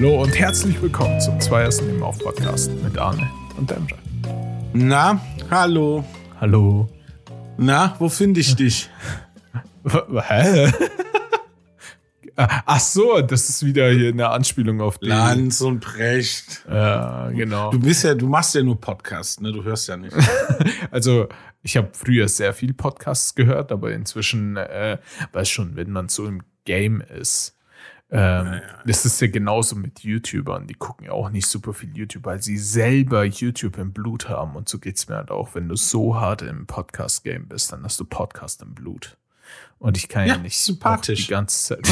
[0.00, 3.98] Hallo und herzlich willkommen zum Zweiersten im Auf Podcast mit Arne und Emre.
[4.72, 5.20] Na,
[5.50, 6.02] hallo.
[6.40, 6.88] Hallo.
[7.58, 8.88] Na, wo finde ich dich?
[9.84, 10.72] Hä?
[12.34, 15.08] Ach so, das ist wieder hier eine Anspielung auf die.
[15.08, 16.64] Lanz und Precht.
[16.66, 17.70] Ja, genau.
[17.70, 19.52] Du bist ja, du machst ja nur Podcasts, ne?
[19.52, 20.16] Du hörst ja nicht.
[20.90, 21.28] also
[21.62, 24.96] ich habe früher sehr viel Podcasts gehört, aber inzwischen äh,
[25.32, 27.59] weiß schon, wenn man so im Game ist,
[28.12, 28.60] ähm, ja, ja.
[28.84, 30.66] Das ist ja genauso mit YouTubern.
[30.66, 34.56] Die gucken ja auch nicht super viel YouTube, weil sie selber YouTube im Blut haben.
[34.56, 37.84] Und so geht es mir halt auch, wenn du so hart im Podcast-Game bist, dann
[37.84, 39.16] hast du Podcast im Blut.
[39.78, 41.26] Und ich kann ja, ja nicht sympathisch.
[41.26, 41.88] die ganze Zeit.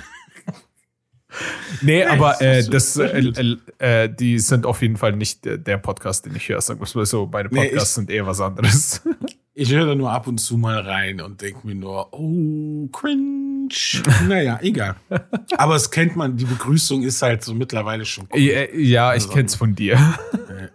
[1.82, 6.36] nee, aber äh, das, äh, äh, die sind auf jeden Fall nicht der Podcast, den
[6.36, 6.60] ich höre.
[6.60, 9.02] Sagen wir so, meine Podcasts nee, sind eher was anderes.
[9.60, 13.68] Ich höre da nur ab und zu mal rein und denke mir nur, oh, cringe.
[14.28, 14.94] Naja, egal.
[15.56, 18.38] Aber es kennt man, die Begrüßung ist halt so mittlerweile schon cool.
[18.38, 19.94] Ja, ja ich also, kenn's von dir.
[20.48, 20.68] Äh,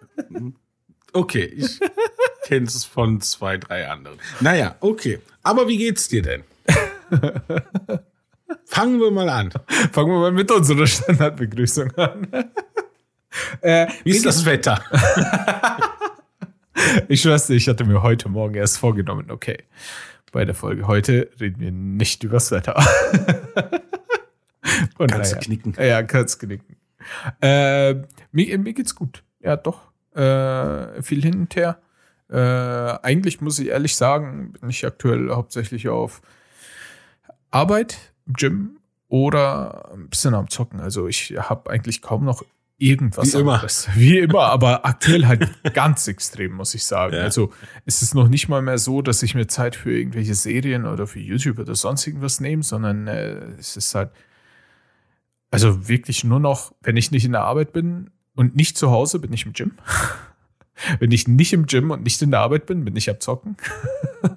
[1.14, 1.80] okay, ich
[2.44, 4.18] kenn's von zwei, drei anderen.
[4.42, 5.20] Naja, okay.
[5.44, 6.44] Aber wie geht's dir denn?
[8.66, 9.54] Fangen wir mal an.
[9.94, 12.28] Fangen wir mal mit unserer Standardbegrüßung an.
[13.62, 14.84] Äh, wie ist das Wetter?
[17.08, 19.58] Ich schwör's dir, ich hatte mir heute Morgen erst vorgenommen, okay,
[20.32, 22.76] bei der Folge heute reden wir nicht übers Wetter.
[24.98, 25.76] Und kannst naja, du knicken.
[25.78, 26.76] Ja, kannst knicken.
[27.42, 27.96] Äh,
[28.32, 29.24] mir, mir geht's gut.
[29.40, 29.82] Ja, doch.
[30.16, 31.80] Äh, viel hin und her.
[32.30, 32.38] Äh,
[33.06, 36.22] eigentlich muss ich ehrlich sagen, bin ich aktuell hauptsächlich auf
[37.52, 40.80] Arbeit, Gym oder ein bisschen am Zocken.
[40.80, 42.44] Also ich habe eigentlich kaum noch
[42.84, 43.86] irgendwas Wie anderes.
[43.88, 43.96] immer.
[43.96, 47.16] Wie immer, aber aktuell halt ganz extrem, muss ich sagen.
[47.16, 47.22] Ja.
[47.22, 47.52] Also
[47.86, 51.08] es ist noch nicht mal mehr so, dass ich mir Zeit für irgendwelche Serien oder
[51.08, 54.12] für YouTube oder sonst irgendwas nehme, sondern äh, es ist halt,
[55.50, 59.20] also wirklich nur noch, wenn ich nicht in der Arbeit bin und nicht zu Hause,
[59.20, 59.72] bin ich im Gym.
[61.00, 63.56] wenn ich nicht im Gym und nicht in der Arbeit bin, bin ich am Zocken.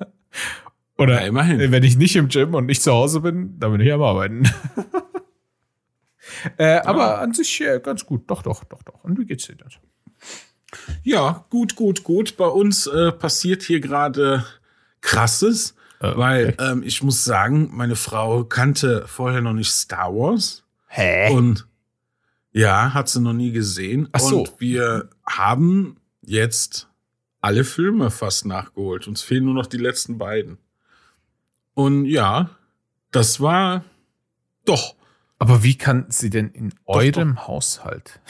[0.98, 1.72] oder ja, immerhin.
[1.72, 4.48] wenn ich nicht im Gym und nicht zu Hause bin, dann bin ich am Arbeiten.
[6.56, 8.30] Äh, aber an sich äh, ganz gut.
[8.30, 9.04] Doch, doch, doch, doch.
[9.04, 9.68] Und wie geht's dir denn?
[11.02, 12.36] Ja, gut, gut, gut.
[12.36, 14.44] Bei uns äh, passiert hier gerade
[15.00, 16.18] krasses, äh, okay.
[16.18, 20.64] weil ähm, ich muss sagen, meine Frau kannte vorher noch nicht Star Wars.
[20.88, 21.32] Hä?
[21.32, 21.66] Und
[22.52, 24.08] ja, hat sie noch nie gesehen.
[24.12, 24.40] Ach so.
[24.40, 26.88] Und wir haben jetzt
[27.40, 29.06] alle Filme fast nachgeholt.
[29.06, 30.58] Uns fehlen nur noch die letzten beiden.
[31.74, 32.50] Und ja,
[33.12, 33.84] das war
[34.64, 34.95] doch
[35.38, 37.48] aber wie kann sie denn in doch, eurem doch.
[37.48, 38.20] Haushalt?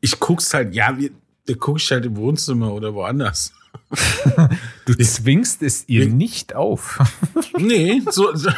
[0.00, 1.10] Ich guck's halt, ja, wir,
[1.46, 3.52] wir guckst halt im Wohnzimmer oder woanders.
[4.86, 6.98] du zwingst es ihr wir, nicht auf.
[7.58, 8.50] nee, so, so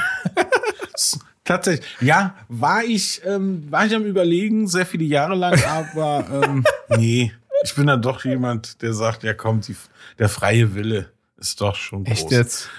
[1.45, 1.87] tatsächlich.
[2.01, 6.65] Ja, war ich, ähm, war ich am überlegen, sehr viele Jahre lang, aber ähm,
[6.97, 9.77] nee, ich bin dann doch jemand, der sagt, ja komm, die,
[10.19, 12.13] der freie Wille ist doch schon groß.
[12.13, 12.71] Echt jetzt?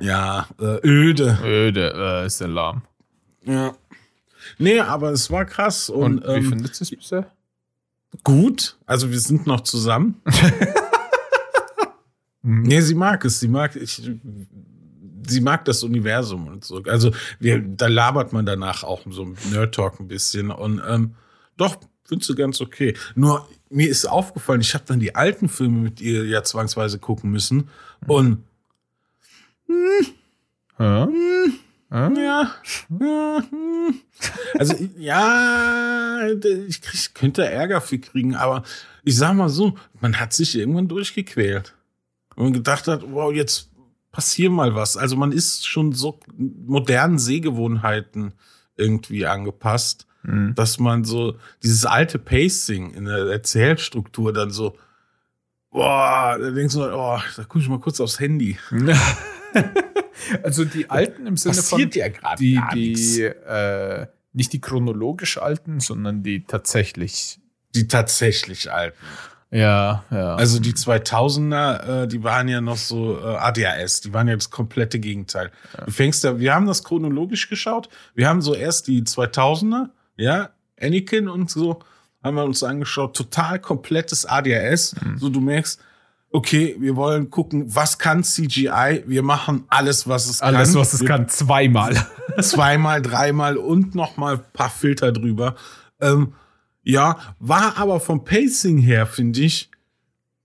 [0.00, 1.38] Ja, äh, öde.
[1.42, 2.82] Öde, äh, ist der lahm.
[3.44, 3.74] Ja.
[4.58, 5.90] Nee, aber es war krass.
[5.90, 7.30] Und, und wie ähm, findest du es bisher?
[8.24, 8.76] Gut.
[8.86, 10.20] Also wir sind noch zusammen.
[12.42, 12.62] mhm.
[12.62, 13.40] Nee, sie mag es.
[13.40, 14.02] Sie mag, ich,
[15.26, 16.82] sie mag das Universum und so.
[16.84, 20.50] Also wir, da labert man danach auch so ein Nerd-Talk ein bisschen.
[20.50, 21.14] Und ähm,
[21.56, 22.94] doch, findest du ganz okay.
[23.14, 27.30] Nur mir ist aufgefallen, ich habe dann die alten Filme mit ihr ja zwangsweise gucken
[27.30, 27.68] müssen.
[28.06, 28.44] Und
[29.66, 30.06] hm,
[30.76, 31.54] hm,
[31.92, 32.16] hm?
[32.16, 32.54] Ja.
[34.58, 36.26] Also, ja,
[36.66, 38.62] ich krieg, könnte Ärger für kriegen, aber
[39.04, 41.74] ich sag mal so, man hat sich irgendwann durchgequält.
[42.34, 43.68] Und man gedacht hat, wow, jetzt
[44.10, 44.96] passiert mal was.
[44.96, 48.32] Also man ist schon so modernen Sehgewohnheiten
[48.76, 50.54] irgendwie angepasst, mhm.
[50.54, 54.78] dass man so dieses alte Pacing in der Erzählstruktur dann so,
[55.70, 58.56] boah, da denkst du, oh, da guck ich mal kurz aufs Handy.
[60.42, 65.80] Also die alten im Sinne Passiert von ja die, die äh, nicht die chronologisch alten,
[65.80, 67.38] sondern die tatsächlich
[67.74, 68.98] die tatsächlich alten.
[69.50, 70.34] Ja, ja.
[70.34, 74.48] Also die 2000er, äh, die waren ja noch so äh, ADHS, die waren ja das
[74.48, 75.50] komplette Gegenteil.
[75.76, 75.84] Ja.
[75.84, 77.90] Du fängst ja, wir haben das chronologisch geschaut.
[78.14, 81.80] Wir haben so erst die 2000er, ja, Anakin und so
[82.22, 84.94] haben wir uns angeschaut, total komplettes ADHS.
[85.02, 85.18] Mhm.
[85.18, 85.80] So du merkst,
[86.32, 89.04] okay, wir wollen gucken, was kann CGI?
[89.06, 90.54] Wir machen alles, was es alles, kann.
[90.56, 91.94] Alles, was es wir kann, zweimal.
[92.40, 95.54] zweimal, dreimal und nochmal ein paar Filter drüber.
[96.00, 96.32] Ähm,
[96.82, 99.70] ja, war aber vom Pacing her, finde ich,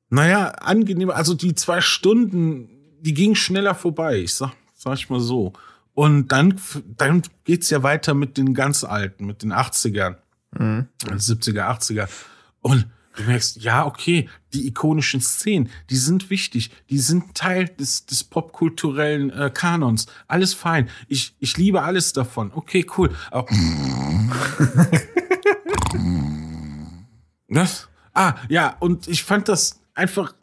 [0.10, 1.16] naja, angenehmer.
[1.16, 2.70] Also die zwei Stunden,
[3.02, 4.20] die gingen schneller vorbei.
[4.20, 5.54] Ich sag, sag ich mal so.
[5.94, 6.60] Und dann,
[6.96, 10.18] dann geht's ja weiter mit den ganz alten, mit den 80ern,
[10.58, 10.88] Mhm.
[11.04, 12.08] 70er, 80er.
[12.62, 12.88] Und
[13.18, 18.24] du merkst, ja, okay, die ikonischen Szenen, die sind wichtig, die sind Teil des, des
[18.24, 20.06] popkulturellen äh, Kanons.
[20.28, 20.90] Alles fein.
[21.08, 22.52] Ich, ich liebe alles davon.
[22.54, 23.14] Okay, cool.
[27.50, 27.90] Das?
[28.14, 30.34] Ah, ja, und ich fand das einfach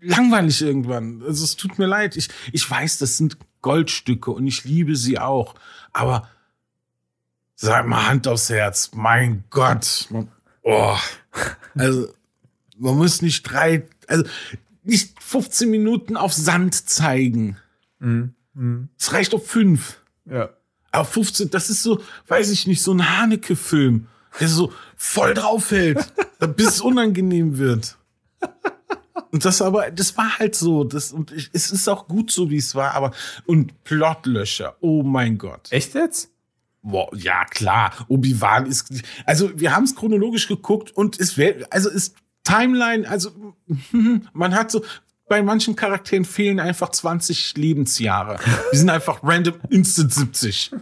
[0.00, 1.22] langweilig irgendwann.
[1.22, 2.16] Also es tut mir leid.
[2.16, 5.54] Ich, ich weiß, das sind Goldstücke und ich liebe sie auch.
[5.92, 6.28] Aber
[7.54, 10.08] sag mal Hand aufs Herz, mein Gott.
[10.62, 10.96] Oh.
[11.76, 12.08] Also
[12.78, 14.24] man muss nicht drei, also
[14.84, 17.56] nicht 15 Minuten auf Sand zeigen.
[17.98, 18.34] Mhm.
[18.54, 18.88] Mhm.
[18.98, 20.00] Es reicht auf fünf.
[20.24, 20.50] Ja.
[20.92, 24.06] Aber 15, das ist so, weiß ich nicht, so ein Haneke-Film,
[24.38, 26.12] der so voll drauf hält,
[26.56, 27.96] bis es unangenehm wird.
[29.32, 30.84] Und das aber, das war halt so.
[30.84, 33.12] Das, und ich, es ist auch gut so, wie es war, aber,
[33.46, 35.72] und Plotlöcher, oh mein Gott.
[35.72, 36.30] Echt jetzt?
[36.86, 37.92] Boah, ja, klar.
[38.08, 38.92] Obi-Wan ist,
[39.24, 42.14] also wir haben es chronologisch geguckt und es wäre, also ist
[42.44, 43.30] Timeline, also
[44.34, 44.84] man hat so,
[45.26, 48.38] bei manchen Charakteren fehlen einfach 20 Lebensjahre.
[48.70, 50.72] Die sind einfach random instant 70.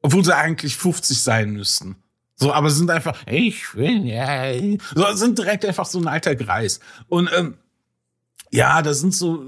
[0.00, 1.96] Obwohl sie eigentlich 50 sein müssten.
[2.36, 4.54] So, aber sind einfach, ich will ja,
[4.94, 6.80] so, sind direkt einfach so ein alter Greis.
[7.08, 7.58] Und ähm,
[8.50, 9.44] ja, da sind so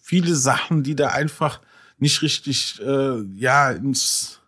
[0.00, 1.60] viele Sachen, die da einfach
[1.98, 4.38] nicht richtig, äh, ja, ins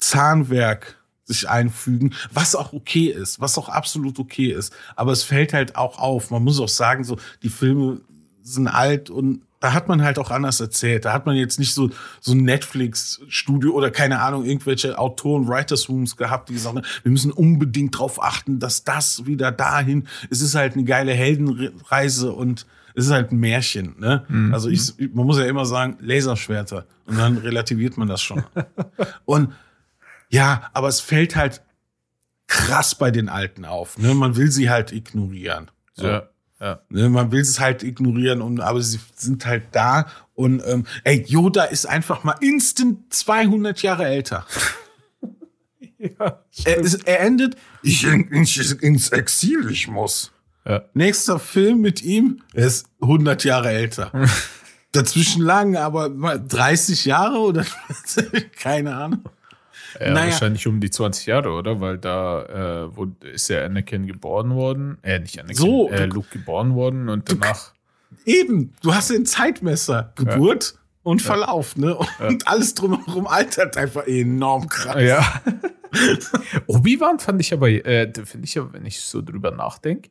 [0.00, 4.74] Zahnwerk sich einfügen, was auch okay ist, was auch absolut okay ist.
[4.96, 6.30] Aber es fällt halt auch auf.
[6.30, 8.00] Man muss auch sagen, so, die Filme
[8.42, 11.04] sind alt und da hat man halt auch anders erzählt.
[11.04, 15.88] Da hat man jetzt nicht so, so ein Netflix-Studio oder keine Ahnung, irgendwelche Autoren, Writers
[15.88, 20.40] Rooms gehabt, die gesagt haben, wir müssen unbedingt drauf achten, dass das wieder dahin, es
[20.40, 24.24] ist halt eine geile Heldenreise und es ist halt ein Märchen, ne?
[24.28, 24.52] Mhm.
[24.52, 26.86] Also ich, man muss ja immer sagen, Laserschwerter.
[27.06, 28.42] Und dann relativiert man das schon.
[29.26, 29.52] und
[30.30, 31.62] ja, aber es fällt halt
[32.46, 33.98] krass bei den Alten auf.
[33.98, 34.14] Ne?
[34.14, 35.70] Man will sie halt ignorieren.
[35.94, 36.06] So.
[36.06, 36.30] Ja.
[36.60, 36.80] Ja.
[36.90, 40.06] Ne, man will es halt ignorieren, und, aber sie sind halt da.
[40.34, 44.46] Und ähm, ey, Yoda ist einfach mal instant 200 Jahre älter.
[45.98, 50.32] ja, er, ist, er endet, ich, ich ins Exil, ich muss.
[50.66, 50.82] Ja.
[50.92, 54.12] Nächster Film mit ihm, er ist 100 Jahre älter.
[54.92, 57.64] Dazwischen lang, aber 30 Jahre oder
[58.58, 59.24] keine Ahnung.
[59.98, 60.30] Ja, naja.
[60.30, 61.80] wahrscheinlich um die 20 Jahre, oder?
[61.80, 64.98] Weil da äh, wo, ist ja Anakin geboren worden.
[65.02, 67.72] Äh, nicht Anakin, so, äh, Luke geboren worden und danach.
[68.24, 70.12] Eben, du hast den Zeitmesser.
[70.16, 70.80] Geburt ja.
[71.02, 71.96] und Verlauf, ne?
[71.96, 72.48] Und ja.
[72.48, 75.02] alles drumherum altert einfach enorm krass.
[75.02, 75.42] Ja.
[76.66, 80.10] Obi-Wan fand ich aber, äh, finde ich ja, wenn ich so drüber nachdenke,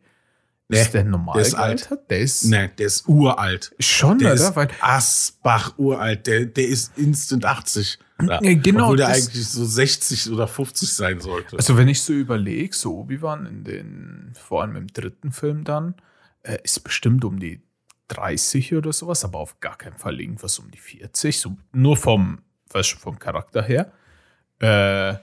[0.71, 1.89] Nee, ist der normal der ist alt.
[2.11, 3.73] Der ist, nee, der ist uralt.
[3.79, 4.49] Schon, der oder?
[4.49, 6.27] Ist Weil Asbach uralt.
[6.27, 7.97] Der, der ist instant 80.
[8.21, 8.39] Ja.
[8.42, 8.86] Genau.
[8.86, 11.57] Obwohl der eigentlich so 60 oder 50 sein sollte.
[11.57, 15.95] Also wenn ich so überlege, so Obi-Wan in den, vor allem im dritten Film dann,
[16.44, 17.62] äh, ist bestimmt um die
[18.10, 21.39] 30 oder sowas, aber auf gar keinen Fall irgendwas um die 40.
[21.39, 22.39] So, nur vom,
[22.71, 23.92] weißt du, vom Charakter her.
[24.60, 25.16] Äh,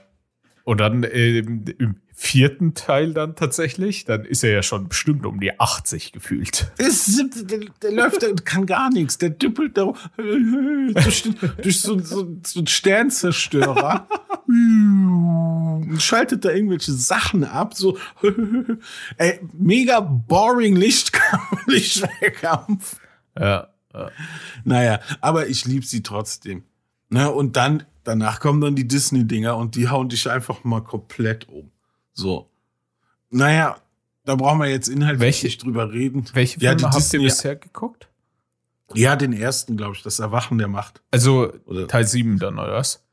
[0.63, 5.39] und dann äh, im vierten Teil dann tatsächlich, dann ist er ja schon bestimmt um
[5.39, 6.71] die 80 gefühlt.
[6.79, 9.19] Ist, der, der, läuft, der kann gar nichts.
[9.19, 11.29] Der düppelt da durch,
[11.61, 14.07] durch so, so, so einen Sternzerstörer.
[14.47, 17.75] und schaltet da irgendwelche Sachen ab.
[17.75, 17.99] So
[19.17, 21.67] ey, mega boring Lichtkampf.
[21.67, 22.99] Lichtschwerkampf.
[23.39, 24.09] Ja, ja.
[24.63, 26.63] Naja, aber ich liebe sie trotzdem.
[27.09, 31.47] Ne, und dann, danach kommen dann die Disney-Dinger und die hauen dich einfach mal komplett
[31.47, 31.71] um.
[32.17, 32.49] So.
[33.29, 33.77] Naja,
[34.25, 36.25] da brauchen wir jetzt inhaltlich welche, nicht drüber reden.
[36.33, 38.09] Welche Filme ja, habt ihr bisher geguckt?
[38.93, 41.01] Ja, den ersten, glaube ich, das Erwachen der Macht.
[41.11, 41.87] Also oder?
[41.87, 43.05] Teil 7 dann, oder was?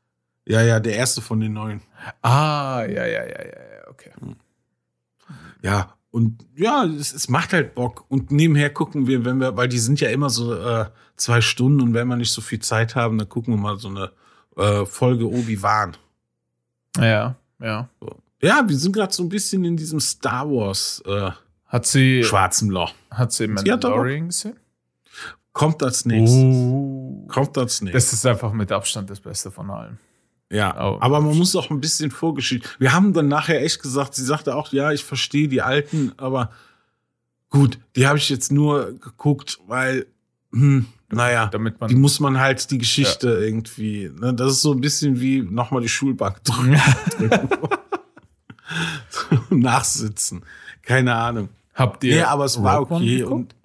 [0.45, 1.81] Ja, ja, der erste von den neuen.
[2.21, 4.11] Ah, ja, ja, ja, ja, okay.
[4.19, 4.35] Hm.
[5.61, 8.05] Ja, und ja, es, es, macht halt Bock.
[8.09, 10.85] Und nebenher gucken wir, wenn wir, weil die sind ja immer so äh,
[11.15, 13.89] zwei Stunden und wenn wir nicht so viel Zeit haben, dann gucken wir mal so
[13.89, 14.11] eine
[14.55, 15.97] äh, Folge Obi-Wan.
[16.97, 17.89] Ja, ja.
[17.99, 18.24] So.
[18.45, 21.31] Ja, wir sind gerade so ein bisschen in diesem Star Wars äh,
[21.65, 22.93] hat sie, schwarzen Loch.
[23.09, 24.55] Hat sie Mandalorian gesehen?
[25.51, 26.43] Kommt als nächstes.
[26.43, 27.25] Oh.
[27.27, 28.11] Kommt als nächstes.
[28.11, 29.97] Das ist einfach mit Abstand das Beste von allem.
[30.51, 30.97] Ja, oh.
[30.99, 32.69] aber man muss auch ein bisschen Vorgeschichte.
[32.77, 36.51] Wir haben dann nachher echt gesagt, sie sagte auch, ja, ich verstehe die alten, aber
[37.49, 40.05] gut, die habe ich jetzt nur geguckt, weil,
[40.51, 43.39] hm, naja, damit man, die muss man halt die Geschichte ja.
[43.39, 46.79] irgendwie, ne, das ist so ein bisschen wie nochmal die Schulbank drücken.
[49.49, 50.43] Nachsitzen.
[50.81, 51.49] Keine Ahnung.
[51.73, 52.15] Habt ihr?
[52.15, 53.23] Nee, aber es war okay.
[53.23, 53.55] Und,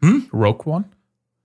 [0.00, 0.28] hm?
[0.32, 0.84] Rogue One?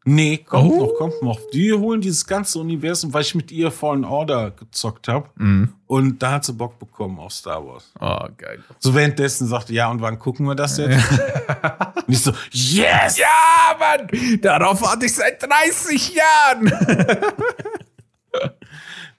[0.05, 0.86] Nee, kommt oh.
[0.86, 1.39] noch, kommt noch.
[1.53, 5.29] Die holen dieses ganze Universum, weil ich mit ihr Fallen Order gezockt habe.
[5.36, 5.74] Mhm.
[5.86, 7.91] Und da hat sie Bock bekommen auf Star Wars.
[8.00, 8.63] Oh, geil.
[8.79, 10.98] So währenddessen sagte, ja, und wann gucken wir das jetzt?
[12.08, 13.19] Nicht so, yes!
[13.19, 14.08] Ja, Mann!
[14.41, 16.72] Darauf warte ich seit 30 Jahren!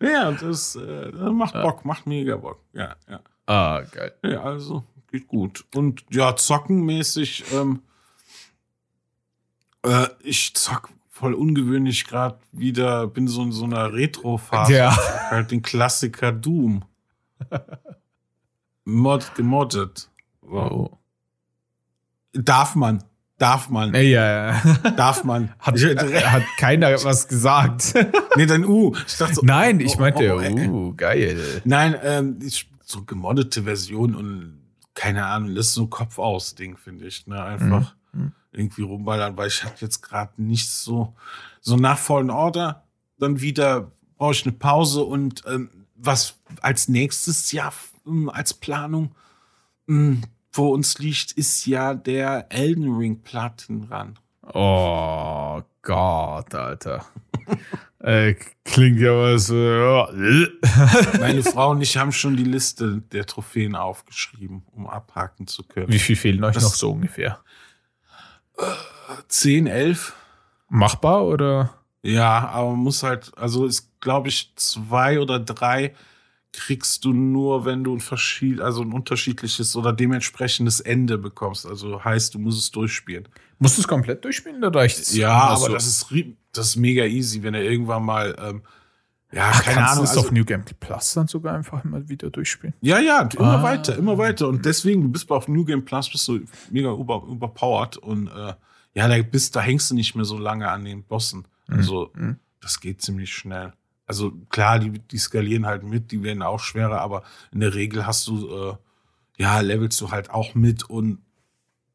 [0.00, 2.58] ja, und das, äh, das macht Bock, macht mega Bock.
[2.72, 3.20] Ja, ja.
[3.50, 4.12] Ah, geil.
[4.22, 5.64] Ja, also geht gut.
[5.74, 7.82] Und ja, zockenmäßig, ähm,
[9.84, 14.72] äh, ich zock voll ungewöhnlich gerade wieder, bin so in so einer Retro-Phase.
[14.72, 14.96] Ja.
[15.30, 16.84] Halt den Klassiker Doom.
[18.84, 20.08] Mod, gemoddet.
[20.42, 20.70] Wow.
[20.70, 20.98] Oh.
[22.32, 23.02] Darf man.
[23.38, 23.92] Darf man.
[23.94, 24.62] Ja, ja.
[24.96, 25.52] Darf man.
[25.58, 27.94] Hat, hat keiner was gesagt.
[28.36, 28.94] nee, dein U.
[29.08, 31.62] Ich dachte so, Nein, ich meinte, oh, oh, uh, geil.
[31.64, 32.38] Nein, ähm,
[32.90, 34.60] so gemoddete Version und
[34.94, 37.26] keine Ahnung, das ist so ein Kopf aus Ding, finde ich.
[37.26, 37.42] Ne?
[37.42, 37.94] Einfach.
[38.12, 41.14] Mhm irgendwie rumballern, weil ich habe jetzt gerade nicht so,
[41.60, 42.84] so nach Fallen Order,
[43.18, 47.72] dann wieder brauche ich eine Pause und ähm, was als nächstes Jahr
[48.06, 49.14] ähm, als Planung
[49.88, 54.18] ähm, vor uns liegt, ist ja der Elden Ring Platin ran.
[54.52, 57.04] Oh Gott, Alter.
[58.00, 59.50] äh, klingt ja was.
[59.50, 65.62] Äh, Meine Frau und ich haben schon die Liste der Trophäen aufgeschrieben, um abhaken zu
[65.62, 65.92] können.
[65.92, 67.40] Wie viel fehlen euch das, noch so ungefähr?
[69.28, 70.14] 10, 11.
[70.68, 71.74] Machbar oder?
[72.02, 75.94] Ja, aber man muss halt, also ist, glaube ich, zwei oder drei
[76.52, 81.66] kriegst du nur, wenn du ein verschied also ein unterschiedliches oder dementsprechendes Ende bekommst.
[81.66, 83.28] Also heißt, du musst es durchspielen.
[83.58, 85.14] Musst du es komplett durchspielen oder reicht's?
[85.14, 85.72] Ja, aber so?
[85.72, 86.06] das ist
[86.52, 88.62] das ist mega easy, wenn er irgendwann mal ähm,
[89.32, 90.04] ja, Ach, keine Ahnung.
[90.04, 92.74] Du also, auf New Game Plus dann sogar einfach mal wieder durchspielen?
[92.80, 93.62] Ja, ja, immer ah.
[93.62, 94.48] weiter, immer weiter.
[94.48, 96.40] Und deswegen, du bist auf New Game Plus, bist du
[96.70, 98.54] mega über, überpowered und äh,
[98.94, 101.46] ja, da bist, da hängst du nicht mehr so lange an den Bossen.
[101.68, 101.76] Mhm.
[101.76, 102.36] Also, mhm.
[102.60, 103.72] das geht ziemlich schnell.
[104.10, 108.08] Also klar, die, die skalieren halt mit, die werden auch schwerer, aber in der Regel
[108.08, 108.76] hast du, äh,
[109.40, 111.20] ja, levelst du halt auch mit und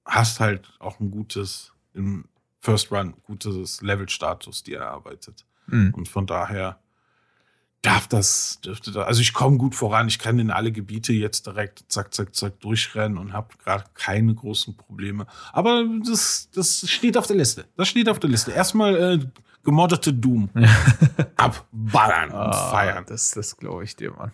[0.05, 2.29] hast halt auch ein gutes, im
[2.61, 5.45] First Run, gutes Level-Status dir erarbeitet.
[5.67, 5.93] Mhm.
[5.93, 6.79] Und von daher,
[7.85, 11.45] darf das, dürfte da, also ich komme gut voran, ich kann in alle Gebiete jetzt
[11.45, 15.27] direkt zack, zack, zack durchrennen und habe gerade keine großen Probleme.
[15.53, 17.65] Aber das, das steht auf der Liste.
[17.77, 18.51] Das steht auf der Liste.
[18.51, 19.19] Erstmal äh,
[19.63, 20.49] gemoddete Doom.
[21.35, 23.05] Abballern und ah, feiern.
[23.07, 24.31] Das, das glaube ich dir, Mann.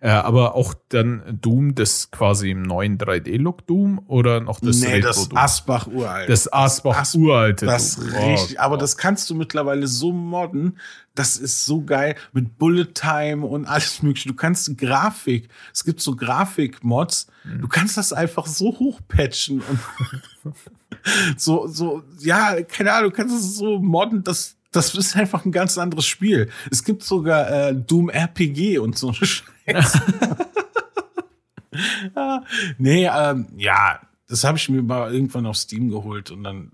[0.00, 5.00] Äh, aber auch dann Doom, das quasi im neuen 3D-Look Doom oder noch das Nee,
[5.00, 6.28] das Asbach uralt.
[6.28, 8.08] Das Asbach As uralte Das Doom.
[8.08, 10.78] richtig, oh, aber das kannst du mittlerweile so modden,
[11.14, 14.28] das ist so geil mit Bullet Time und alles mögliche.
[14.28, 17.62] Du kannst Grafik, es gibt so Grafik-Mods, mhm.
[17.62, 20.54] du kannst das einfach so hochpatchen und
[21.36, 25.52] so, so, ja, keine Ahnung, du kannst es so modden, dass das ist einfach ein
[25.52, 26.50] ganz anderes Spiel.
[26.70, 30.00] Es gibt sogar äh, Doom RPG und so Scheiß.
[32.16, 32.44] ja,
[32.78, 36.72] nee, ähm, ja, das habe ich mir mal irgendwann auf Steam geholt und dann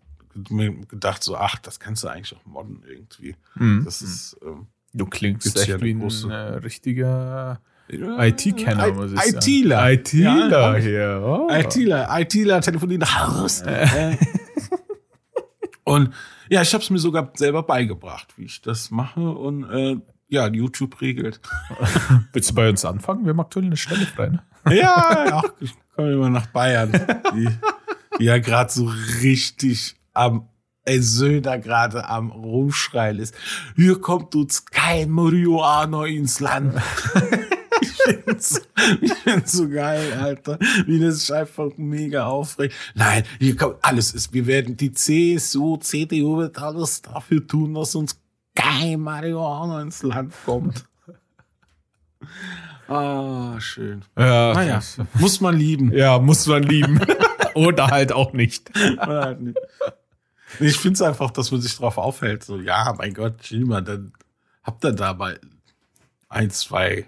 [0.49, 3.35] mir gedacht so, ach, das kannst du eigentlich auch modden irgendwie.
[3.57, 3.85] Mhm.
[3.85, 9.37] Das ist ähm, Du klingst echt ja wie ein äh, richtiger IT-Kenner, muss ich sagen.
[9.37, 9.93] ITler.
[9.93, 11.23] ITler hier.
[11.25, 11.49] Oh.
[11.51, 12.09] ITler.
[12.21, 13.63] ITler telefoniert nach Haus.
[13.63, 14.17] Äh.
[15.85, 16.13] und
[16.49, 19.97] ja, ich habe es mir sogar selber beigebracht, wie ich das mache und äh,
[20.29, 21.41] ja, YouTube regelt.
[22.33, 23.25] Willst du bei uns anfangen?
[23.25, 24.43] Wir haben aktuell eine Stelle frei, ne?
[24.71, 26.93] Ja, ach, ich komme immer nach Bayern.
[27.35, 27.49] Die,
[28.19, 30.49] die ja gerade so richtig am
[30.85, 33.35] ey, Söder gerade am Rumschreien ist.
[33.77, 36.75] Hier kommt uns kein Marihuana ins Land.
[38.39, 38.61] So,
[39.01, 40.59] ich find's so geil, Alter.
[40.87, 42.75] Wie das ist einfach mega aufregend.
[42.95, 44.33] Nein, hier kommt alles ist.
[44.33, 48.19] Wir werden die CSU, CDU wird alles dafür tun, dass uns
[48.55, 50.85] kein Marihuana ins Land kommt.
[52.91, 54.03] Ah, schön.
[54.19, 54.81] Ja, naja,
[55.13, 55.93] muss man lieben.
[55.95, 56.99] Ja, muss man lieben.
[57.55, 58.71] Oder halt auch nicht.
[58.75, 59.59] Oder halt nicht.
[60.59, 62.45] Ich finde es einfach, dass man sich drauf aufhält.
[62.45, 64.13] So, ja, mein Gott, chill mal, dann
[64.63, 65.39] habt ihr da mal
[66.31, 67.07] eins, zwei,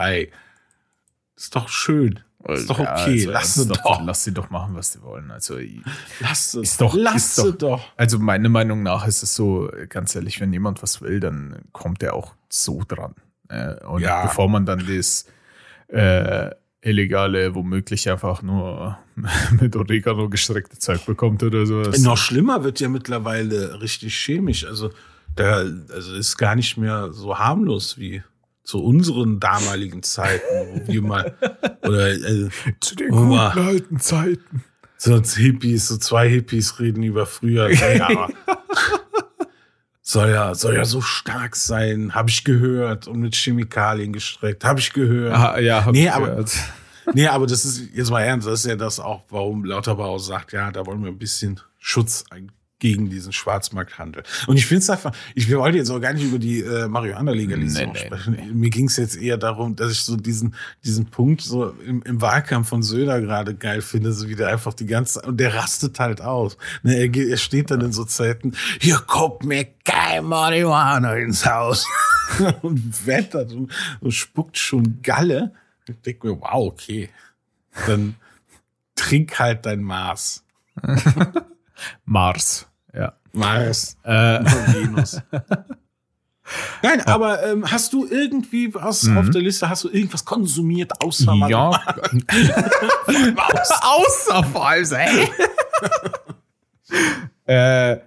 [0.00, 0.30] drei.
[1.36, 2.20] Ist doch schön.
[2.48, 3.24] Ist doch okay.
[3.24, 4.02] Ja, also, lass sie doch, doch.
[4.02, 5.30] Lass sie doch machen, was sie wollen.
[5.30, 5.58] Also,
[6.20, 6.94] lass es doch.
[6.94, 7.82] Lass sie doch, doch.
[7.96, 12.02] Also, meiner Meinung nach ist es so, ganz ehrlich, wenn jemand was will, dann kommt
[12.02, 13.14] er auch so dran.
[13.48, 14.22] Äh, und ja.
[14.22, 15.26] bevor man dann das
[15.88, 18.98] äh, illegale, womöglich einfach nur
[19.60, 21.98] mit Oregano gestreckte Zeug bekommt oder sowas.
[21.98, 24.64] Noch schlimmer wird ja mittlerweile richtig chemisch.
[24.64, 24.90] Also,
[25.36, 28.22] da also ist gar nicht mehr so harmlos wie
[28.70, 30.44] zu unseren damaligen Zeiten,
[30.86, 31.34] wo wir mal
[31.82, 32.48] oder äh,
[32.78, 34.62] zu den guten mal, alten Zeiten.
[34.96, 37.68] So Hippies, so zwei Hippies reden über früher.
[37.80, 38.28] Ja,
[40.02, 44.78] soll ja, soll ja so stark sein, habe ich gehört und mit Chemikalien gestreckt, habe
[44.80, 45.34] ich gehört.
[45.34, 46.52] Ah, ja, hab Nee, ich aber- gehört.
[47.12, 50.52] Nee, aber das ist jetzt mal ernst, das ist ja das auch, warum Lauterbach sagt,
[50.52, 54.24] ja, da wollen wir ein bisschen Schutz ein- gegen diesen Schwarzmarkthandel.
[54.46, 57.92] Und ich finde es einfach, ich wollte jetzt auch gar nicht über die äh, Marihuana-Legalisierung
[57.92, 58.58] Nee, nee, sprechen.
[58.58, 62.20] Mir ging es jetzt eher darum, dass ich so diesen, diesen Punkt so im, im
[62.20, 66.00] Wahlkampf von Söder gerade geil finde, so wie der einfach die ganze, und der rastet
[66.00, 66.56] halt aus.
[66.82, 71.86] Ne, er, er steht dann in so Zeiten, hier kommt mir kein Marihuana ins Haus.
[72.62, 75.52] und wettert und, und spuckt schon Galle.
[75.86, 77.10] Ich denke mir, wow, okay.
[77.86, 78.16] Dann
[78.94, 80.44] trink halt dein Maß.
[82.04, 82.66] Mars.
[82.94, 83.12] Ja.
[83.32, 83.96] Mars.
[84.02, 85.20] Äh, Venus.
[86.82, 91.32] Nein, aber ähm, hast du irgendwie was auf der Liste, hast du irgendwas konsumiert außer
[91.48, 91.70] ja.
[93.82, 95.28] Außer Falls, ey.
[97.46, 97.98] äh,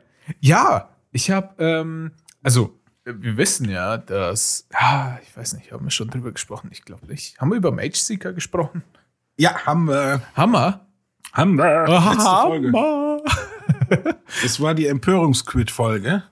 [0.42, 2.12] ja, ich habe, ähm,
[2.42, 6.70] also wir wissen ja, dass, ja, ich weiß nicht, haben wir schon drüber gesprochen?
[6.72, 7.40] Ich glaube nicht.
[7.40, 8.84] Haben wir über Mage Seeker gesprochen?
[9.38, 10.22] Ja, haben wir.
[10.36, 10.86] Hammer.
[11.34, 11.88] Haben wir.
[11.88, 12.68] Letzte Folge.
[12.68, 13.03] Hammer.
[14.42, 16.24] Das war die Empörungsquit-Folge.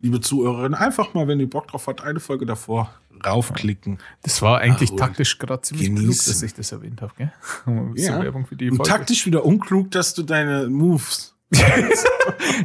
[0.00, 2.90] Liebe Zuhörerinnen, einfach mal, wenn ihr Bock drauf habt, eine Folge davor
[3.24, 3.98] raufklicken.
[4.22, 6.32] Das war eigentlich Ach, taktisch gerade ziemlich klug, genießen.
[6.32, 7.32] dass ich das erwähnt habe, gell?
[7.96, 8.22] Ja.
[8.22, 8.90] Werbung für die Und Folge.
[8.90, 11.34] taktisch wieder unklug, dass du deine Moves.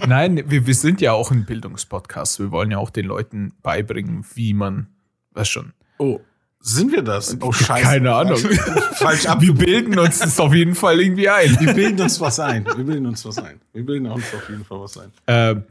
[0.08, 2.40] Nein, wir, wir sind ja auch ein Bildungspodcast.
[2.40, 4.88] Wir wollen ja auch den Leuten beibringen, wie man,
[5.32, 5.74] was schon.
[5.98, 6.20] Oh,
[6.62, 7.38] sind wir das?
[7.42, 7.84] Oh, scheiße.
[7.84, 8.38] Keine Ahnung.
[8.94, 9.42] Falsch ab.
[9.42, 11.58] Wir bilden uns das auf jeden Fall irgendwie ein.
[11.60, 12.66] Wir bilden uns was ein.
[12.66, 13.62] Wir bilden uns was ein.
[13.72, 15.12] Wir bilden uns auf jeden Fall was ein.
[15.28, 15.64] Ähm,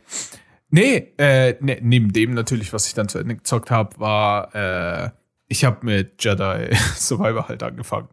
[0.71, 5.11] nee, äh, ne, neben dem natürlich, was ich dann zu Ende gezockt habe, war, äh,
[5.47, 8.09] ich habe mit Jedi Survivor halt angefangen.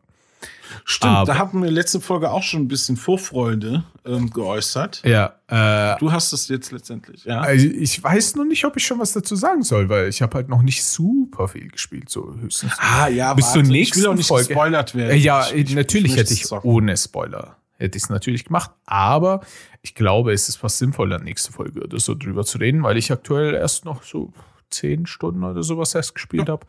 [0.84, 5.02] Stimmt, Aber- da haben wir letzte Folge auch schon ein bisschen Vorfreude ähm, geäußert.
[5.06, 7.40] Ja, äh, Du hast es jetzt letztendlich, ja?
[7.42, 10.36] also ich weiß noch nicht, ob ich schon was dazu sagen soll, weil ich habe
[10.36, 12.74] halt noch nicht super viel gespielt, so höchstens.
[12.78, 14.48] Ah, ja, Bis zur warte, nächsten ich will auch nicht Folge.
[14.48, 15.12] gespoilert werden.
[15.12, 16.70] Äh, ja, Ich- ich- natürlich möchte hätte ich zocken.
[16.70, 19.42] ohne Spoiler hätte ich es natürlich gemacht, aber
[19.82, 23.12] ich glaube, es ist fast sinnvoller, nächste Folge oder so drüber zu reden, weil ich
[23.12, 24.32] aktuell erst noch so
[24.70, 26.66] zehn Stunden oder sowas erst gespielt habe.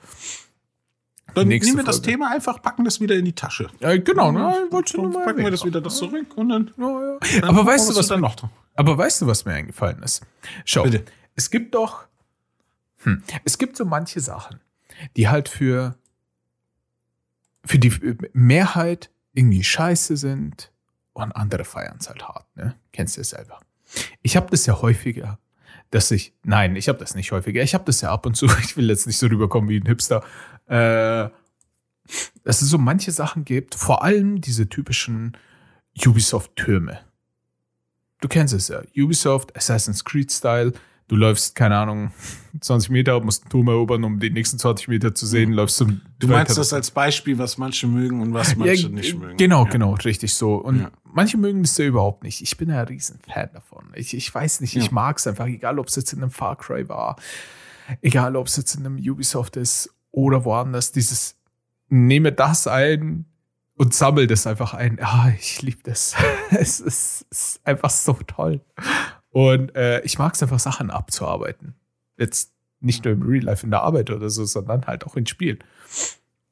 [1.34, 2.12] Dann nächste nehmen wir das Folge.
[2.12, 3.68] Thema einfach, packen das wieder in die Tasche.
[3.80, 4.66] Ja, genau, ne?
[4.70, 6.70] Wollte ich Dann nur mal packen wir das wieder das zurück und dann.
[6.76, 7.42] Ja, ja.
[7.42, 8.36] Aber weißt du, was mir, noch?
[8.74, 10.22] aber weißt du, was mir eingefallen ist?
[10.64, 11.04] Schau, Bitte.
[11.34, 12.06] es gibt doch,
[12.98, 14.60] hm, es gibt so manche Sachen,
[15.16, 15.96] die halt für,
[17.64, 20.72] für die Mehrheit irgendwie scheiße sind
[21.12, 22.76] und andere feiern es halt hart, ne?
[22.92, 23.60] Kennst du ja selber.
[24.22, 25.38] Ich habe das ja häufiger,
[25.90, 28.46] dass ich, nein, ich habe das nicht häufiger, ich habe das ja ab und zu,
[28.62, 30.24] ich will jetzt nicht so rüberkommen wie ein Hipster,
[30.66, 31.28] äh,
[32.44, 35.36] dass es so manche Sachen gibt, vor allem diese typischen
[36.04, 37.00] Ubisoft-Türme.
[38.20, 38.82] Du kennst es ja.
[38.96, 40.72] Ubisoft, Assassin's Creed-Style.
[41.08, 42.10] Du läufst, keine Ahnung,
[42.60, 46.00] 20 Meter, musst einen Turm erobern, um die nächsten 20 Meter zu sehen, läufst zum
[46.18, 49.36] Du meinst das als Beispiel, was manche mögen und was manche ja, nicht mögen.
[49.36, 49.70] Genau, ja.
[49.70, 50.56] genau, richtig so.
[50.56, 50.90] Und Ja.
[51.04, 52.42] manche mögen das ja überhaupt nicht.
[52.42, 53.84] Ich bin ja ein riesen Fan davon.
[53.94, 56.56] Ich, ich weiß nicht, ich mag es einfach, egal ob es jetzt in einem Far
[56.56, 57.16] Cry war,
[58.02, 61.36] egal ob es jetzt in einem Ubisoft ist oder woanders, dieses
[61.88, 63.26] nehme das ein
[63.76, 64.98] und sammel das einfach ein.
[65.00, 66.14] Ah, ich liebe das.
[66.50, 68.60] es, ist, es ist einfach so toll.
[69.36, 71.74] Und äh, ich mag es einfach, Sachen abzuarbeiten.
[72.16, 75.26] Jetzt nicht nur im Real Life in der Arbeit oder so, sondern halt auch in
[75.26, 75.58] Spielen.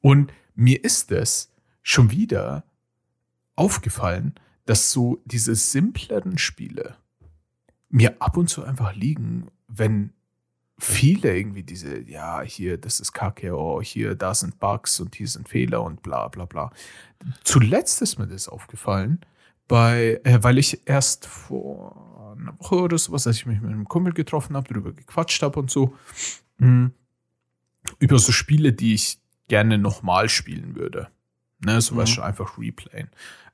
[0.01, 2.63] Und mir ist es schon wieder
[3.55, 6.95] aufgefallen, dass so diese simpleren Spiele
[7.89, 10.13] mir ab und zu einfach liegen, wenn
[10.77, 15.27] viele irgendwie diese, ja, hier, das ist Kacke, oh, hier, da sind Bugs und hier
[15.27, 16.71] sind Fehler und bla bla bla.
[17.43, 19.21] Zuletzt ist mir das aufgefallen,
[19.67, 23.85] bei, äh, weil ich erst vor einer Woche oder sowas, als ich mich mit einem
[23.87, 25.95] Kumpel getroffen habe, darüber gequatscht habe und so,
[26.57, 26.91] mh,
[27.99, 31.09] über so Spiele, die ich gerne nochmal spielen würde.
[31.59, 32.01] Ne, zum Mhm.
[32.01, 33.09] Beispiel einfach replayen.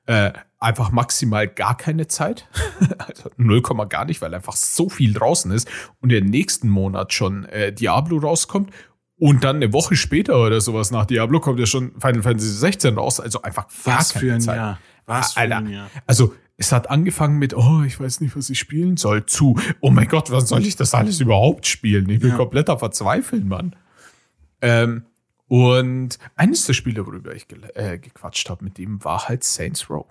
[0.06, 2.48] Äh, einfach maximal gar keine Zeit.
[2.98, 5.68] also 0, gar nicht, weil einfach so viel draußen ist
[6.00, 8.70] und der nächsten Monat schon äh, Diablo rauskommt
[9.16, 12.98] und dann eine Woche später oder sowas nach Diablo kommt ja schon Final Fantasy 16
[12.98, 13.20] raus.
[13.20, 14.56] Also einfach gar Was keine für ein Zeit.
[14.56, 14.78] Jahr.
[15.06, 15.56] Was für Alter.
[15.58, 15.90] ein Jahr.
[16.06, 19.90] Also, es hat angefangen mit, oh, ich weiß nicht, was ich spielen soll, zu, oh
[19.90, 22.08] mein Gott, wann soll ich das alles überhaupt spielen?
[22.08, 22.36] Ich bin Ja.
[22.36, 23.74] komplett am Verzweifeln, Mann.
[24.60, 25.04] Ähm,
[25.48, 29.90] und eines der Spiele, worüber ich ge äh, gequatscht habe mit ihm, war halt Saints
[29.90, 30.06] Row.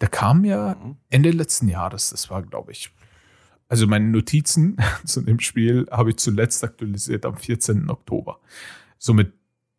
[0.00, 0.96] Da kam ja Mhm.
[1.08, 2.90] Ende letzten Jahres, das war, glaube ich,
[3.68, 7.88] also meine Notizen zu dem Spiel habe ich zuletzt aktualisiert am 14.
[7.90, 8.40] Oktober.
[8.98, 9.32] Somit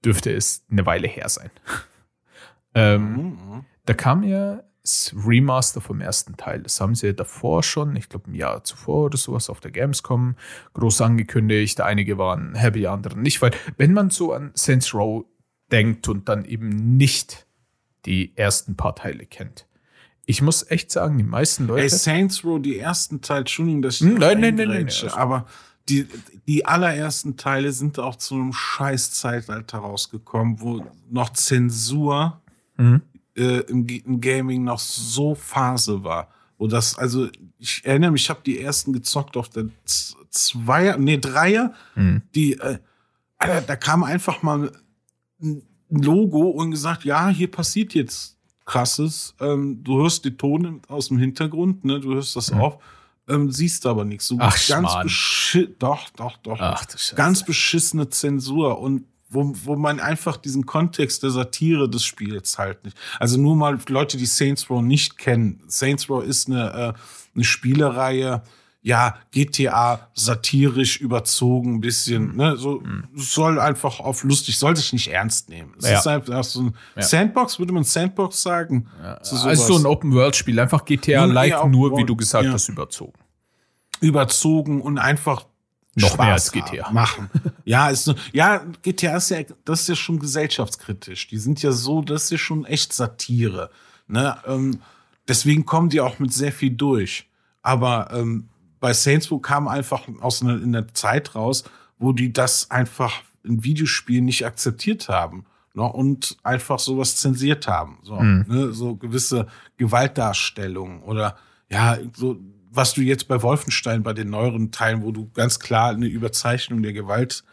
[0.05, 1.51] dürfte es eine Weile her sein.
[2.75, 3.65] ähm, Mhm.
[3.85, 4.63] da kam ja
[5.25, 6.61] Remaster vom ersten Teil.
[6.63, 10.35] Das haben sie davor schon, ich glaube ein Jahr zuvor oder sowas, auf der Gamescom
[10.73, 11.81] groß angekündigt.
[11.81, 15.25] Einige waren happy, andere nicht, weil wenn man so an Saints Row
[15.71, 17.45] denkt und dann eben nicht
[18.05, 19.67] die ersten paar Teile kennt.
[20.25, 21.83] Ich muss echt sagen, die meisten Leute.
[21.83, 25.11] Ey, Saints Row, die ersten Teile, Entschuldigung, dass ich hm, nein, nein, nein, nein, nein,
[25.13, 25.45] aber
[25.89, 26.05] die,
[26.47, 32.41] die allerersten Teile sind auch zu einem Scheiß-Zeitalter rausgekommen, wo noch Zensur
[32.77, 33.01] mhm.
[33.37, 36.29] Äh, im, im, Gaming noch so Phase war.
[36.57, 37.27] Wo das, also
[37.59, 39.65] ich erinnere mich, ich habe die ersten gezockt auf der
[40.29, 42.23] Zweier, nee, Dreier, mhm.
[42.33, 42.79] die, äh,
[43.37, 44.71] Alter, da kam einfach mal
[45.41, 49.35] ein Logo und gesagt, ja, hier passiert jetzt krasses.
[49.39, 52.61] Ähm, du hörst die Tone aus dem Hintergrund, ne, du hörst das mhm.
[52.61, 52.79] auch
[53.27, 54.27] ähm, siehst aber nichts.
[54.27, 55.75] So Ach, ganz beschissen.
[55.79, 56.59] Doch, doch, doch.
[56.59, 62.57] Ach, ganz beschissene Zensur und wo, wo man einfach diesen Kontext der Satire des Spiels
[62.57, 62.97] halt nicht.
[63.19, 65.61] Also nur mal Leute, die Saints Row nicht kennen.
[65.67, 66.93] Saints Row ist eine, äh,
[67.35, 68.41] eine Spielereihe,
[68.81, 72.35] ja, GTA satirisch überzogen, ein bisschen, mhm.
[72.37, 73.03] ne, so, mhm.
[73.15, 75.73] soll einfach auf lustig, soll sich nicht ernst nehmen.
[75.77, 75.99] Es ja.
[75.99, 77.01] ist einfach so ein ja.
[77.01, 78.87] Sandbox, würde man Sandbox sagen?
[79.03, 79.19] Ja.
[79.23, 83.19] So also so ein Open-World-Spiel, einfach GTA-like, nur, wie du gesagt hast, überzogen.
[83.99, 85.45] Überzogen und einfach
[86.01, 87.29] noch Spaß mehr als GTA machen.
[87.65, 91.27] ja, ist, ja, GTA ist ja, das ist ja schon gesellschaftskritisch.
[91.27, 93.69] Die sind ja so, das ist ja schon echt Satire.
[94.07, 94.37] Ne?
[94.45, 94.81] Ähm,
[95.27, 97.27] deswegen kommen die auch mit sehr viel durch.
[97.61, 101.63] Aber ähm, bei Saints Row kam einfach aus einer, in der Zeit raus,
[101.97, 107.99] wo die das einfach in Videospielen nicht akzeptiert haben ne, und einfach sowas zensiert haben.
[108.03, 108.45] So, mhm.
[108.47, 111.37] ne, so gewisse Gewaltdarstellungen oder
[111.69, 112.37] ja, so
[112.77, 116.81] was du jetzt bei Wolfenstein bei den neueren Teilen, wo du ganz klar eine Überzeichnung
[116.81, 117.43] der Gewalt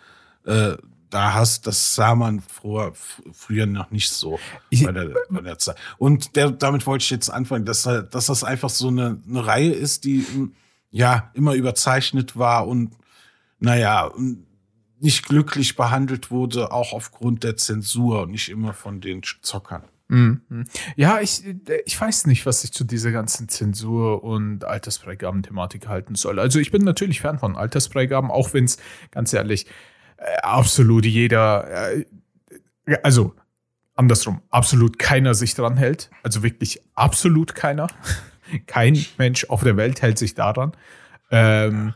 [0.44, 0.76] äh,
[1.10, 2.92] da hast, das sah man früher,
[3.32, 4.38] früher noch nicht so
[4.70, 5.76] bei der, bei der Zeit.
[5.96, 9.72] Und der, damit wollte ich jetzt anfangen, dass, dass das einfach so eine, eine Reihe
[9.72, 10.26] ist, die
[10.90, 12.92] ja immer überzeichnet war und
[13.60, 14.12] naja,
[15.00, 19.84] nicht glücklich behandelt wurde, auch aufgrund der Zensur und nicht immer von den Zockern.
[20.14, 20.64] Mhm.
[20.94, 21.42] Ja, ich,
[21.86, 26.38] ich weiß nicht, was ich zu dieser ganzen Zensur und Altersfreigaben-Thematik halten soll.
[26.38, 28.78] Also ich bin natürlich Fan von Altersfreigaben, auch wenn es,
[29.10, 29.66] ganz ehrlich,
[30.18, 32.04] äh, absolut jeder, äh,
[33.02, 33.34] also
[33.96, 36.10] andersrum, absolut keiner sich dran hält.
[36.22, 37.88] Also wirklich absolut keiner.
[38.66, 40.72] Kein Mensch auf der Welt hält sich daran.
[41.30, 41.94] Ähm,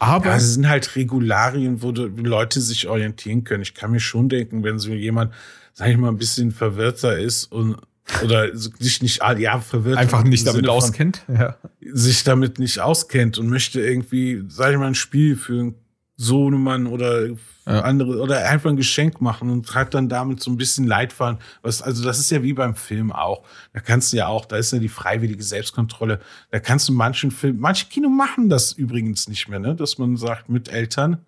[0.00, 3.62] aber ja, es sind halt Regularien, wo, Leute sich orientieren können.
[3.62, 5.32] Ich kann mir schon denken, wenn so jemand,
[5.74, 7.76] sag ich mal, ein bisschen verwirrter ist und
[8.24, 9.98] oder sich nicht, ah, ja, verwirrt.
[9.98, 11.56] Einfach nicht damit auskennt, ja.
[11.80, 15.74] Sich damit nicht auskennt und möchte irgendwie, sag ich mal, ein Spiel für einen
[16.20, 17.80] Sohnemann oder ja.
[17.80, 21.38] andere oder einfach ein Geschenk machen und hat dann damit so ein bisschen Leidfahren.
[21.62, 23.42] Was, also das ist ja wie beim Film auch.
[23.72, 26.20] Da kannst du ja auch, da ist ja die freiwillige Selbstkontrolle.
[26.50, 29.74] Da kannst du manchen Film, manche Kino machen das übrigens nicht mehr, ne?
[29.74, 31.24] dass man sagt mit Eltern,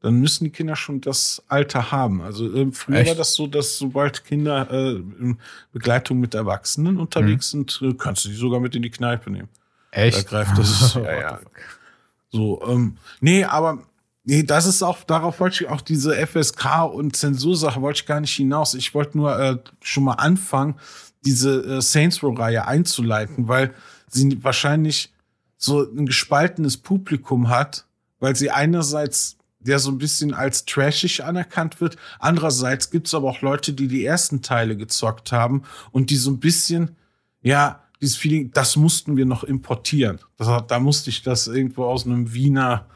[0.00, 2.20] dann müssen die Kinder schon das Alter haben.
[2.20, 3.10] Also äh, früher Echt?
[3.10, 5.38] war das so, dass sobald Kinder äh, in
[5.72, 7.68] Begleitung mit Erwachsenen unterwegs mhm.
[7.68, 9.48] sind, äh, kannst du die sogar mit in die Kneipe nehmen.
[9.92, 10.18] Echt?
[10.18, 10.94] Da greift das.
[10.96, 11.40] ja, ja.
[12.30, 13.84] So, ähm, nee, aber
[14.28, 18.20] Nee, das ist auch, darauf wollte ich auch diese FSK und Zensursache wollte ich gar
[18.20, 18.74] nicht hinaus.
[18.74, 20.74] Ich wollte nur äh, schon mal anfangen,
[21.24, 23.72] diese äh, Saints Row-Reihe einzuleiten, weil
[24.08, 25.12] sie wahrscheinlich
[25.56, 27.86] so ein gespaltenes Publikum hat,
[28.18, 31.96] weil sie einerseits der so ein bisschen als trashig anerkannt wird.
[32.18, 36.38] Andererseits gibt's aber auch Leute, die die ersten Teile gezockt haben und die so ein
[36.38, 36.96] bisschen,
[37.42, 40.18] ja, dieses Feeling, das mussten wir noch importieren.
[40.36, 42.86] Das, da musste ich das irgendwo aus einem Wiener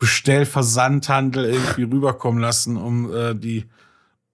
[0.00, 3.66] Bestellversandhandel irgendwie rüberkommen lassen, um äh, die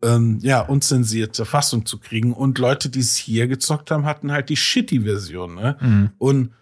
[0.03, 2.33] ähm, ja unzensierte Fassung zu kriegen.
[2.33, 5.57] Und Leute, die es hier gezockt haben, hatten halt die Shitty-Version.
[5.57, 5.77] Ne?
[5.81, 6.11] Mhm.
[6.19, 6.53] Und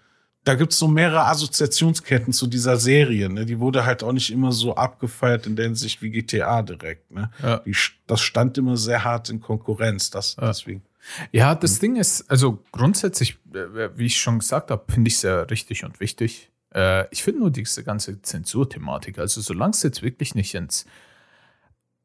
[0.45, 3.29] da gibt's so mehrere Assoziationsketten zu dieser Serie.
[3.29, 3.47] Ne?
[3.47, 7.11] Die wurde halt auch nicht immer so abgefeiert in der Hinsicht wie GTA direkt.
[7.11, 7.31] Ne?
[7.43, 7.59] Ja.
[7.59, 10.11] Die, das stand immer sehr hart in Konkurrenz.
[10.11, 10.49] Das, ja.
[10.49, 10.83] Deswegen.
[11.31, 11.81] Ja, das mhm.
[11.81, 16.01] Ding ist, also grundsätzlich, äh, wie ich schon gesagt habe, finde ich sehr richtig und
[16.01, 16.51] wichtig.
[16.75, 20.87] Äh, ich finde nur diese ganze Zensurthematik, also solange es jetzt wirklich nicht ins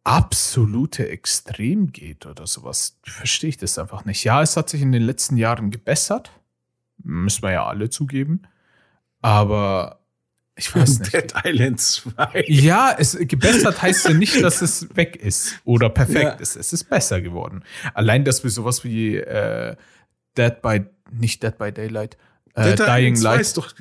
[0.03, 4.23] absolute Extrem geht oder sowas, verstehe ich das einfach nicht.
[4.23, 6.31] Ja, es hat sich in den letzten Jahren gebessert,
[6.97, 8.43] müssen wir ja alle zugeben,
[9.21, 9.99] aber
[10.55, 11.13] ich weiß nicht.
[11.13, 12.45] Dead Island 2.
[12.47, 16.31] Ja, es gebessert heißt ja nicht, dass es weg ist oder perfekt ja.
[16.33, 16.57] ist.
[16.57, 17.63] Es ist besser geworden.
[17.93, 19.77] Allein, dass wir sowas wie äh,
[20.37, 22.17] Dead by, nicht Dead by Daylight,
[22.55, 23.39] äh, Dead Dying Light.
[23.39, 23.73] Ist doch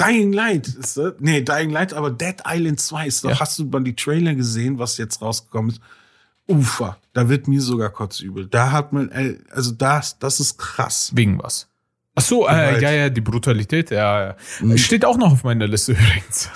[0.00, 1.14] Dying Light ist das?
[1.18, 3.30] Nee, Dying Light, aber Dead Island 2 ist doch.
[3.30, 3.40] Ja.
[3.40, 5.80] Hast du mal die Trailer gesehen, was jetzt rausgekommen ist?
[6.48, 8.46] Ufer, da wird mir sogar kotzübel.
[8.46, 9.10] Da hat man,
[9.50, 11.12] also das, das ist krass.
[11.14, 11.68] Wegen was?
[12.16, 14.36] Ach so, äh, ja, ja, die Brutalität, ja, ja.
[14.60, 14.76] Mhm.
[14.76, 16.50] Steht auch noch auf meiner Liste übrigens.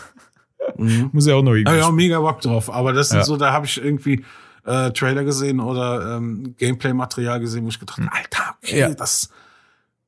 [0.77, 1.11] Mhm.
[1.13, 1.79] Muss ja auch noch irgendwie.
[1.79, 2.71] Ja, mega Bock drauf.
[2.71, 3.25] Aber das sind ja.
[3.25, 4.25] so, da habe ich irgendwie
[4.67, 8.11] äh, Trailer gesehen oder ähm, Gameplay-Material gesehen, wo ich gedacht, mhm.
[8.11, 8.95] Alter, okay, ja.
[8.95, 9.31] das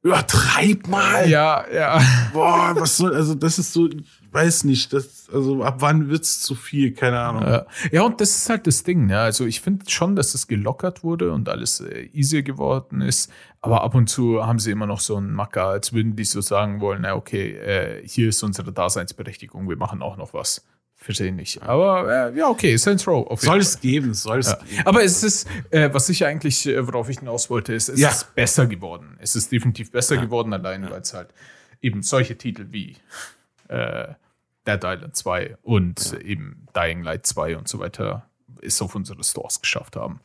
[0.07, 1.29] übertreib mal.
[1.29, 2.01] Ja, ja.
[2.33, 3.89] Boah, was soll, also das ist so,
[4.33, 7.43] weiß nicht, das, also ab wann wird's zu viel, keine Ahnung.
[7.43, 9.23] Ja, ja und das ist halt das Ding, ja.
[9.23, 13.83] Also ich finde schon, dass es gelockert wurde und alles äh, easier geworden ist, aber
[13.83, 16.81] ab und zu haben sie immer noch so einen Macker, als würden die so sagen
[16.81, 20.65] wollen, na okay, äh, hier ist unsere Daseinsberechtigung, wir machen auch noch was.
[21.07, 21.63] Verstehe nicht.
[21.63, 23.29] Aber äh, ja, okay, Saints Row.
[23.41, 24.57] soll es geben, soll es ja.
[24.57, 24.83] geben.
[24.87, 28.09] Aber es ist, äh, was ich eigentlich, äh, worauf ich hinaus wollte, ist, es ja.
[28.09, 29.17] ist besser geworden.
[29.21, 30.23] Es ist definitiv besser ja.
[30.23, 31.29] geworden, allein weil es halt
[31.81, 32.97] eben solche Titel wie
[33.69, 34.15] äh,
[34.67, 38.29] Dead Island 2 und eben Dying Light 2 und so weiter
[38.61, 40.19] es auf unsere Stores geschafft haben.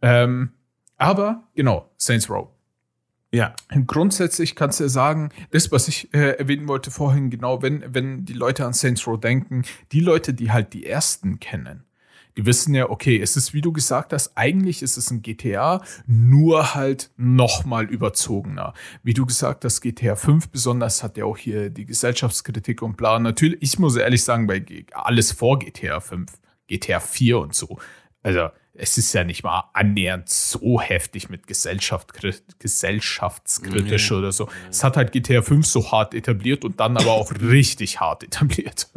[0.00, 0.52] Ähm,
[0.96, 2.50] aber genau, Saints Row.
[3.34, 3.54] Ja.
[3.86, 8.34] Grundsätzlich kannst du sagen, das, was ich äh, erwähnen wollte vorhin, genau, wenn, wenn die
[8.34, 11.84] Leute an Saints Row denken, die Leute, die halt die ersten kennen,
[12.36, 15.82] die wissen ja, okay, es ist, wie du gesagt hast, eigentlich ist es ein GTA,
[16.06, 18.74] nur halt nochmal überzogener.
[19.02, 23.18] Wie du gesagt hast, GTA 5 besonders hat ja auch hier die Gesellschaftskritik und bla.
[23.18, 26.32] Natürlich, ich muss ehrlich sagen, bei alles vor GTA 5,
[26.68, 27.78] GTA 4 und so.
[28.22, 32.12] Also, es ist ja nicht mal annähernd so heftig mit Gesellschaft,
[32.58, 34.16] gesellschaftskritisch nee.
[34.16, 34.48] oder so.
[34.70, 38.88] Es hat halt GTA 5 so hart etabliert und dann aber auch richtig hart etabliert.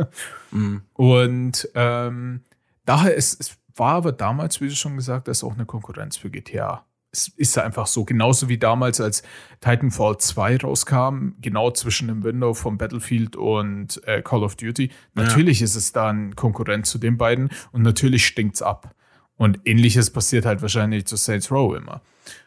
[0.51, 0.83] Mhm.
[0.93, 2.43] Und ähm,
[2.85, 6.29] daher ist es war aber damals, wie du schon gesagt hast, auch eine Konkurrenz für
[6.29, 6.85] GTA.
[7.11, 9.23] Es ist einfach so, genauso wie damals, als
[9.61, 14.91] Titanfall 2 rauskam, genau zwischen dem Window von Battlefield und äh, Call of Duty.
[15.13, 15.65] Natürlich ja.
[15.65, 18.93] ist es da ein Konkurrent zu den beiden und natürlich stinkt es ab.
[19.37, 22.01] Und ähnliches passiert halt wahrscheinlich zu Saints Row immer.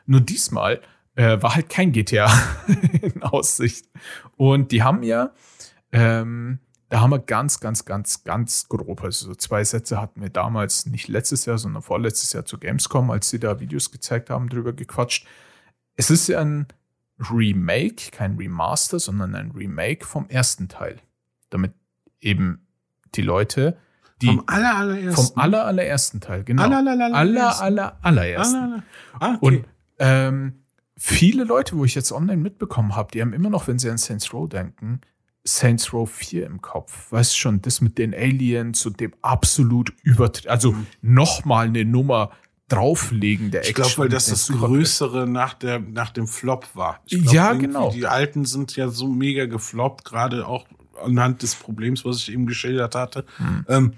[0.06, 0.80] Nur diesmal
[1.14, 2.30] äh, war halt kein GTA
[3.02, 3.86] in Aussicht.
[4.36, 5.32] Und die haben ja,
[5.92, 10.30] ähm, da haben wir ganz, ganz, ganz, ganz grob, also so zwei Sätze hatten wir
[10.30, 14.48] damals nicht letztes Jahr, sondern vorletztes Jahr zu Gamescom, als sie da Videos gezeigt haben,
[14.48, 15.26] drüber gequatscht.
[15.96, 16.66] Es ist ja ein
[17.18, 21.00] Remake, kein Remaster, sondern ein Remake vom ersten Teil.
[21.50, 21.72] Damit
[22.20, 22.66] eben
[23.14, 23.76] die Leute
[24.22, 25.26] die vom aller, allerersten.
[25.26, 26.62] Vom aller, allerersten Teil, genau.
[26.64, 28.56] Aller, aller, aller, aller, allerersten.
[28.56, 28.82] Aller,
[29.20, 29.56] ah, okay.
[29.56, 29.64] Und
[29.98, 30.64] ähm,
[30.96, 33.98] viele Leute, wo ich jetzt online mitbekommen habe, die haben immer noch, wenn sie an
[33.98, 35.00] Saints Row denken,
[35.44, 37.10] Saints Row 4 im Kopf.
[37.10, 40.86] Weißt schon, das mit den Aliens und dem absolut übertrieben, also mhm.
[41.00, 42.30] nochmal eine Nummer
[42.68, 43.70] drauflegen der Action.
[43.70, 47.00] Ich glaube, weil das das Größere nach, der, nach dem Flop war.
[47.08, 47.90] Glaub, ja, genau.
[47.90, 50.66] Die alten sind ja so mega gefloppt, gerade auch
[51.02, 53.24] anhand des Problems, was ich eben geschildert hatte.
[53.38, 53.64] Mhm.
[53.68, 53.92] Ähm,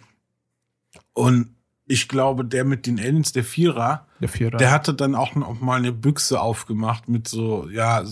[1.13, 1.55] und
[1.91, 4.59] ich glaube, der mit den Aliens, der Vierer, der, Vierer.
[4.59, 8.05] der hatte dann auch noch mal eine Büchse aufgemacht mit so, ja,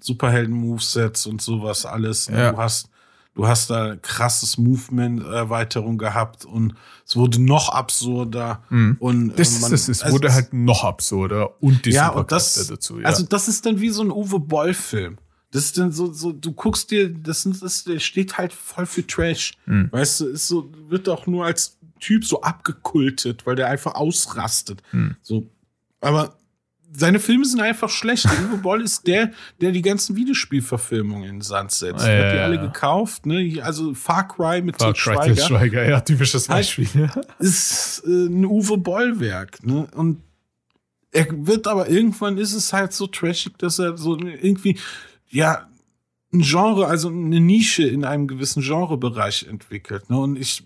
[0.00, 2.28] Superhelden-Movesets und sowas alles.
[2.28, 2.52] Ja.
[2.52, 2.90] Du hast,
[3.34, 8.62] du hast da krasses Movement-Erweiterung gehabt und es wurde noch absurder.
[8.70, 8.98] Mhm.
[9.00, 13.00] Und das, man, das, es wurde halt noch absurder und die ja, und das, dazu.
[13.00, 13.06] Ja.
[13.06, 15.18] Also das ist dann wie so ein Uwe Boll-Film.
[15.50, 19.06] Das ist dann so, so, du guckst dir, das, das, das steht halt voll für
[19.06, 19.54] Trash.
[19.66, 19.88] Mhm.
[19.90, 24.82] Weißt du, ist so, wird auch nur als Typ so abgekultet, weil der einfach ausrastet.
[24.90, 25.16] Hm.
[25.22, 25.48] So.
[26.00, 26.36] Aber
[26.96, 28.26] seine Filme sind einfach schlecht.
[28.26, 32.04] Uwe Boll ist der, der die ganzen Videospielverfilmungen in den Sand setzt.
[32.04, 33.60] Er hat die alle gekauft, ne?
[33.62, 35.46] Also Far Cry mit Far Cry Schweiger.
[35.46, 35.88] Schweiger.
[35.88, 36.88] Ja, typisches Beispiel.
[36.94, 39.88] Halt, ist äh, ein Uwe Boll-Werk, ne?
[39.94, 40.22] Und
[41.10, 44.78] er wird aber irgendwann ist es halt so trashig, dass er so irgendwie,
[45.28, 45.68] ja,
[46.32, 50.10] ein Genre, also eine Nische in einem gewissen Genrebereich entwickelt.
[50.10, 50.18] Ne?
[50.18, 50.64] Und ich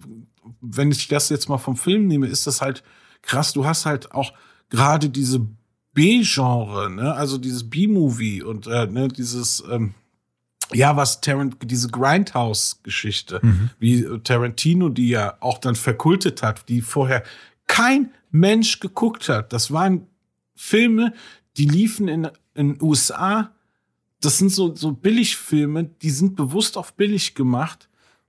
[0.61, 2.83] wenn ich das jetzt mal vom Film nehme, ist das halt
[3.23, 3.53] krass.
[3.53, 4.33] Du hast halt auch
[4.71, 5.47] gerade diese
[5.95, 7.15] B-Genre, ne?
[7.15, 9.95] also dieses B-Movie und äh, ne, dieses ähm,
[10.73, 13.71] ja, was Tarant diese Grindhouse-Geschichte, mhm.
[13.79, 17.25] wie Tarantino die ja auch dann verkultet hat, die vorher
[17.67, 19.53] kein Mensch geguckt hat.
[19.53, 20.07] Das waren
[20.55, 21.15] Filme,
[21.57, 23.55] die liefen in in USA.
[24.21, 27.89] Das sind so so Billigfilme, die sind bewusst auf billig gemacht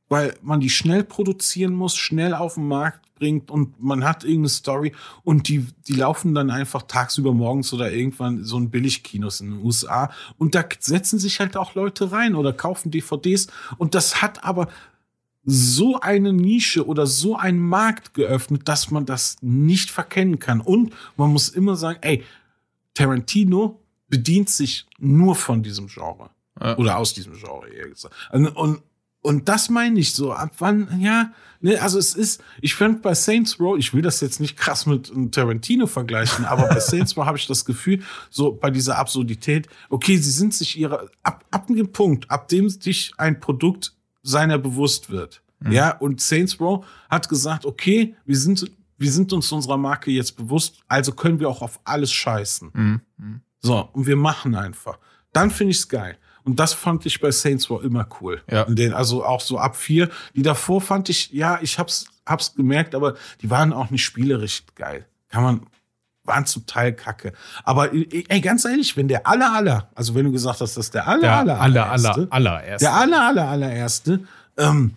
[0.09, 4.49] weil man die schnell produzieren muss, schnell auf den Markt bringt und man hat irgendeine
[4.49, 4.93] Story
[5.23, 9.63] und die, die laufen dann einfach tagsüber morgens oder irgendwann so ein Billigkinos in den
[9.63, 14.43] USA und da setzen sich halt auch Leute rein oder kaufen DVDs und das hat
[14.43, 14.67] aber
[15.43, 20.93] so eine Nische oder so einen Markt geöffnet, dass man das nicht verkennen kann und
[21.17, 22.23] man muss immer sagen, ey,
[22.93, 26.31] Tarantino bedient sich nur von diesem Genre.
[26.59, 26.77] Ja.
[26.77, 28.13] Oder aus diesem Genre, eher gesagt.
[28.31, 28.81] Und, und
[29.21, 30.31] Und das meine ich so.
[30.31, 34.21] Ab wann, ja, ne, also es ist, ich finde bei Saints Row, ich will das
[34.21, 38.53] jetzt nicht krass mit Tarantino vergleichen, aber bei Saints Row habe ich das Gefühl, so
[38.53, 43.11] bei dieser Absurdität, okay, sie sind sich ihrer, ab, ab dem Punkt, ab dem sich
[43.17, 45.41] ein Produkt seiner bewusst wird.
[45.59, 45.71] Mhm.
[45.73, 50.37] Ja, und Saints Row hat gesagt, okay, wir sind, wir sind uns unserer Marke jetzt
[50.37, 52.71] bewusst, also können wir auch auf alles scheißen.
[52.73, 53.01] Mhm.
[53.17, 53.41] mhm.
[53.61, 54.99] So, und wir machen einfach.
[55.33, 56.17] Dann finde ich es geil.
[56.49, 58.41] Und das fand ich bei Saints Row immer cool.
[58.49, 58.65] Ja.
[58.65, 60.09] Den, also auch so ab vier.
[60.35, 64.63] Die davor fand ich, ja, ich hab's, hab's gemerkt, aber die waren auch nicht spielerisch
[64.73, 65.05] geil.
[65.29, 65.61] Kann man,
[66.23, 67.33] waren zum Teil kacke.
[67.63, 71.07] Aber ey, ganz ehrlich, wenn der aller aller, also wenn du gesagt hast, dass der
[71.07, 74.19] aller der aller aller aller allererste, der aller aller allererste,
[74.57, 74.95] ähm,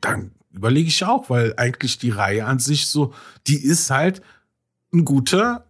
[0.00, 3.12] dann überlege ich auch, weil eigentlich die Reihe an sich so,
[3.46, 4.22] die ist halt
[4.90, 5.66] ein guter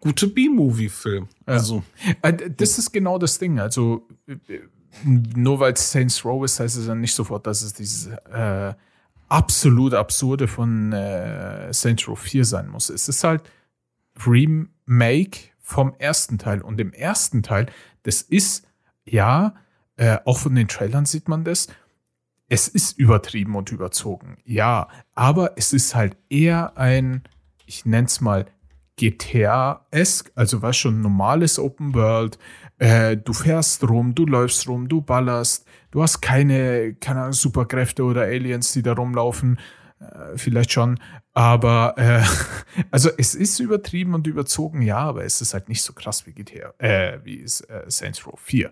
[0.00, 1.28] gute B-Movie-Film.
[1.46, 1.82] Also.
[2.22, 3.60] Äh, das ist genau das Ding.
[3.60, 4.08] Also,
[5.04, 8.74] nur weil es Saints Row ist, heißt es dann nicht sofort, dass es dieses äh,
[9.28, 12.90] absolut absurde von äh, Saints Row 4 sein muss.
[12.90, 13.42] Es ist halt
[14.26, 16.62] Remake vom ersten Teil.
[16.62, 17.66] Und im ersten Teil,
[18.02, 18.66] das ist,
[19.04, 19.54] ja,
[19.96, 21.68] äh, auch von den Trailern sieht man das,
[22.48, 24.38] es ist übertrieben und überzogen.
[24.44, 27.22] Ja, aber es ist halt eher ein,
[27.64, 28.46] ich nenne es mal,
[29.00, 32.38] GTA-esque, also was schon normales Open World.
[32.78, 35.66] Äh, du fährst rum, du läufst rum, du ballerst.
[35.90, 39.58] Du hast keine, keine Superkräfte oder Aliens, die da rumlaufen.
[40.00, 41.00] Äh, vielleicht schon.
[41.32, 42.22] Aber äh,
[42.90, 46.32] also es ist übertrieben und überzogen, ja, aber es ist halt nicht so krass wie
[46.32, 47.46] GTA, äh, wie äh,
[47.88, 48.70] Saints Row 4.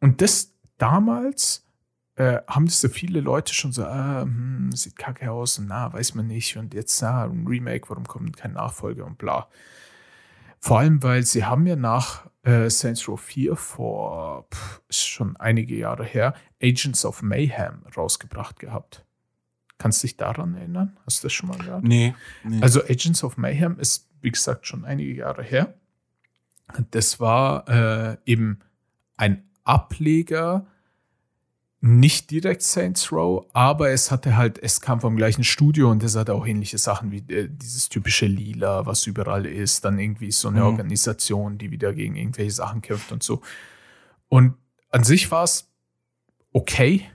[0.00, 1.66] Und das damals
[2.16, 5.92] äh, haben das so viele Leute schon so, ah, hm, sieht kacke aus und na,
[5.92, 6.56] weiß man nicht.
[6.56, 9.48] Und jetzt, ah, ein Remake, warum kommt kein Nachfolger und bla.
[10.58, 15.36] Vor allem, weil sie haben ja nach äh, Saints Row 4 vor pff, ist schon
[15.38, 19.06] einige Jahre her Agents of Mayhem rausgebracht gehabt.
[19.78, 20.98] Kannst du dich daran erinnern?
[21.06, 21.84] Hast du das schon mal gehört?
[21.84, 22.60] Nee, nee.
[22.60, 25.74] Also Agents of Mayhem ist, wie gesagt, schon einige Jahre her.
[26.90, 28.60] Das war äh, eben
[29.16, 30.66] ein Ableger
[31.82, 36.14] nicht direkt Saints Row, aber es hatte halt, es kam vom gleichen Studio und es
[36.14, 40.48] hatte auch ähnliche Sachen wie äh, dieses typische Lila, was überall ist, dann irgendwie so
[40.48, 40.66] eine mhm.
[40.66, 43.40] Organisation, die wieder gegen irgendwelche Sachen kämpft und so.
[44.28, 44.54] Und
[44.90, 45.70] an sich war es
[46.52, 47.06] okay.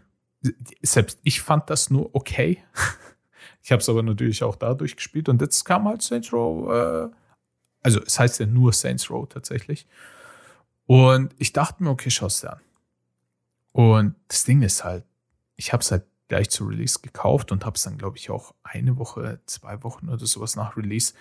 [0.82, 2.63] Selbst ich fand das nur okay.
[3.62, 7.15] ich habe es aber natürlich auch dadurch gespielt und jetzt kam halt Saints Row, äh,
[7.84, 9.86] also es heißt ja nur Saints Row tatsächlich.
[10.88, 12.62] Und ich dachte mir, okay, schau es dir an.
[13.76, 15.04] Und das Ding ist halt,
[15.58, 18.56] ich habe es halt gleich zu Release gekauft und habe es dann, glaube ich, auch
[18.64, 21.14] eine Woche, zwei Wochen oder sowas nach Release,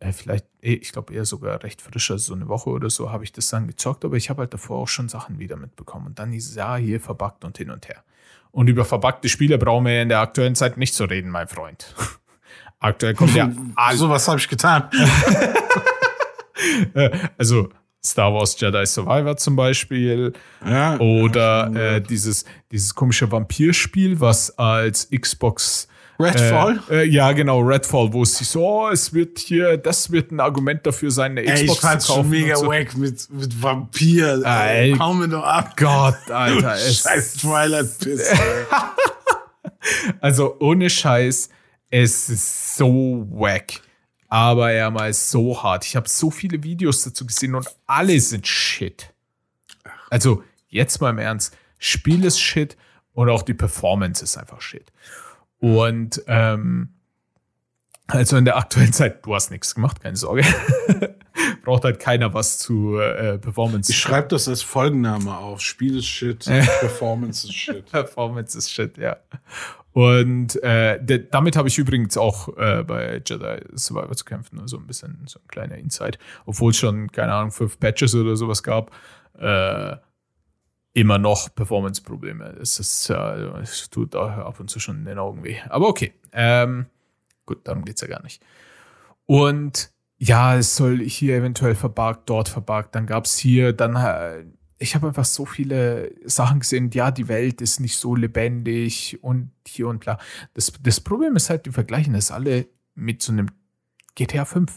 [0.00, 3.10] äh, vielleicht, eh, ich glaube eher sogar recht frisch, also so eine Woche oder so,
[3.10, 6.08] habe ich das dann gezockt, aber ich habe halt davor auch schon Sachen wieder mitbekommen
[6.08, 8.04] und dann dieses Jahr hier verbuggt und hin und her.
[8.50, 11.94] Und über verbuggte Spiele brauchen wir in der aktuellen Zeit nicht zu reden, mein Freund.
[12.80, 13.50] Aktuell kommt ja.
[13.94, 14.90] so was habe ich getan.
[16.94, 17.68] Äh, also
[18.04, 20.32] Star Wars Jedi Survivor zum Beispiel.
[20.64, 25.88] Ja, oder äh, dieses, dieses komische Vampirspiel, was als Xbox
[26.20, 26.80] Redfall?
[26.90, 30.30] Äh, äh, ja, genau, Redfall, wo es sich so, oh, es wird hier, das wird
[30.30, 32.22] ein Argument dafür sein, eine Xbox Ey, ich fand's zu kaufen.
[32.24, 32.66] schon mega so.
[32.66, 34.42] wack mit, mit Vampir.
[34.44, 35.76] Ey, Hau mir doch ab.
[35.76, 36.76] Gott, Alter.
[36.76, 38.32] Scheiß Twilight Piss.
[40.20, 41.48] also ohne Scheiß,
[41.90, 43.80] es ist so wack
[44.34, 45.86] aber er mal so hart.
[45.86, 49.14] Ich habe so viele Videos dazu gesehen und alle sind Shit.
[50.10, 52.76] Also jetzt mal im Ernst, Spiel ist Shit
[53.12, 54.90] und auch die Performance ist einfach Shit.
[55.60, 56.94] Und ähm,
[58.08, 60.42] also in der aktuellen Zeit, du hast nichts gemacht, keine Sorge.
[61.62, 63.92] Braucht halt keiner was zu äh, Performance.
[63.92, 65.60] Ich schreibe das als Folgenname auf.
[65.60, 67.86] Spiel ist Shit, Performance ist Shit.
[67.92, 69.16] Performance ist Shit, ja.
[69.94, 74.76] Und äh, de, damit habe ich übrigens auch äh, bei Jedi Survivor zu kämpfen, also
[74.76, 78.64] ein bisschen so ein kleiner Insight, obwohl es schon, keine Ahnung, fünf Patches oder sowas
[78.64, 78.90] gab,
[79.38, 79.96] äh,
[80.94, 82.56] immer noch Performance-Probleme.
[82.60, 83.14] Es ist, äh,
[83.62, 85.58] es tut ab und zu schon in den Augen weh.
[85.68, 86.12] Aber okay.
[86.32, 86.86] Ähm,
[87.46, 88.44] gut, darum geht's ja gar nicht.
[89.26, 94.44] Und ja, es soll hier eventuell verbuggt, dort verbuggt, dann gab's hier, dann äh,
[94.84, 99.50] ich habe einfach so viele Sachen gesehen, ja, die Welt ist nicht so lebendig und
[99.66, 100.18] hier und bla.
[100.52, 103.48] Das, das Problem ist halt, die vergleichen das alle mit so einem
[104.14, 104.70] GTA 5.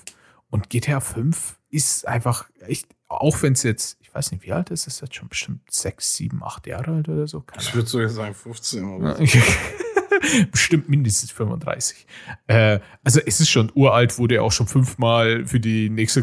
[0.50, 4.70] Und GTA 5 ist einfach echt, auch wenn es jetzt, ich weiß nicht, wie alt
[4.70, 7.42] ist es jetzt schon bestimmt 6, 7, 8 Jahre alt oder so.
[7.42, 9.24] Keine ich würde sogar sagen 15 oder so.
[10.52, 12.08] bestimmt mindestens 35.
[12.48, 16.22] Äh, also es ist schon uralt, wurde auch schon fünfmal für die nächste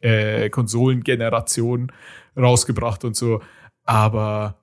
[0.00, 1.90] äh, Konsolengeneration
[2.38, 3.42] rausgebracht und so.
[3.84, 4.58] Aber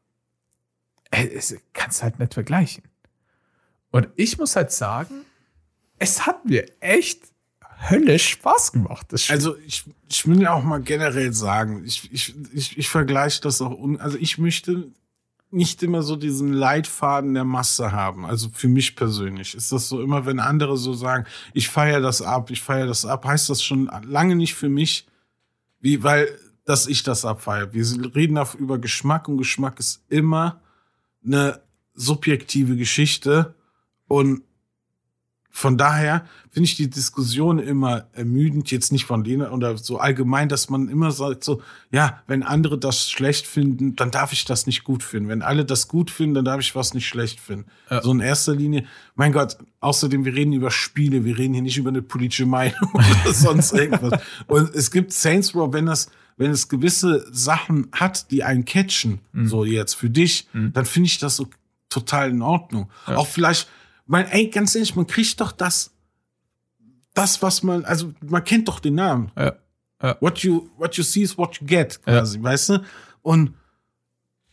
[1.12, 2.84] es kannst halt nicht vergleichen.
[3.92, 5.26] Und ich muss halt sagen,
[5.98, 7.24] es hat mir echt
[7.90, 9.08] höllisch Spaß gemacht.
[9.30, 13.78] also ich, ich will auch mal generell sagen, ich, ich, ich, ich vergleiche das auch,
[13.78, 14.92] un, also ich möchte
[15.52, 18.26] nicht immer so diesen Leitfaden der Masse haben.
[18.26, 22.22] Also für mich persönlich ist das so immer, wenn andere so sagen, ich feiere das
[22.22, 25.08] ab, ich feiere das ab, heißt das schon lange nicht für mich,
[25.80, 26.28] wie, weil,
[26.66, 27.74] dass ich das abfeiere.
[27.74, 27.86] Wir
[28.16, 30.62] reden über Geschmack und Geschmack ist immer
[31.24, 31.62] eine
[31.94, 33.56] subjektive Geschichte
[34.08, 34.42] und
[35.58, 40.50] von daher finde ich die Diskussion immer ermüdend, jetzt nicht von denen oder so allgemein,
[40.50, 41.62] dass man immer sagt so,
[41.92, 45.30] ja, wenn andere das schlecht finden, dann darf ich das nicht gut finden.
[45.30, 47.68] Wenn alle das gut finden, dann darf ich was nicht schlecht finden.
[47.90, 48.02] Ja.
[48.02, 48.86] So in erster Linie,
[49.16, 52.76] mein Gott, außerdem, wir reden über Spiele, wir reden hier nicht über eine politische Meinung
[52.94, 54.22] oder sonst irgendwas.
[54.48, 59.22] Und es gibt Saints Row, wenn das, wenn es gewisse Sachen hat, die einen catchen,
[59.32, 59.48] mhm.
[59.48, 60.74] so jetzt für dich, mhm.
[60.74, 61.48] dann finde ich das so
[61.90, 62.90] total in Ordnung.
[63.08, 63.18] Ja.
[63.18, 63.70] Auch vielleicht,
[64.06, 65.92] weil, ey, ganz ehrlich, man kriegt doch das,
[67.14, 69.32] das, was man, also man kennt doch den Namen.
[69.38, 69.56] Ja.
[70.02, 70.18] ja.
[70.20, 72.84] What you, what you see is what you get, quasi, weißt du?
[73.22, 73.54] Und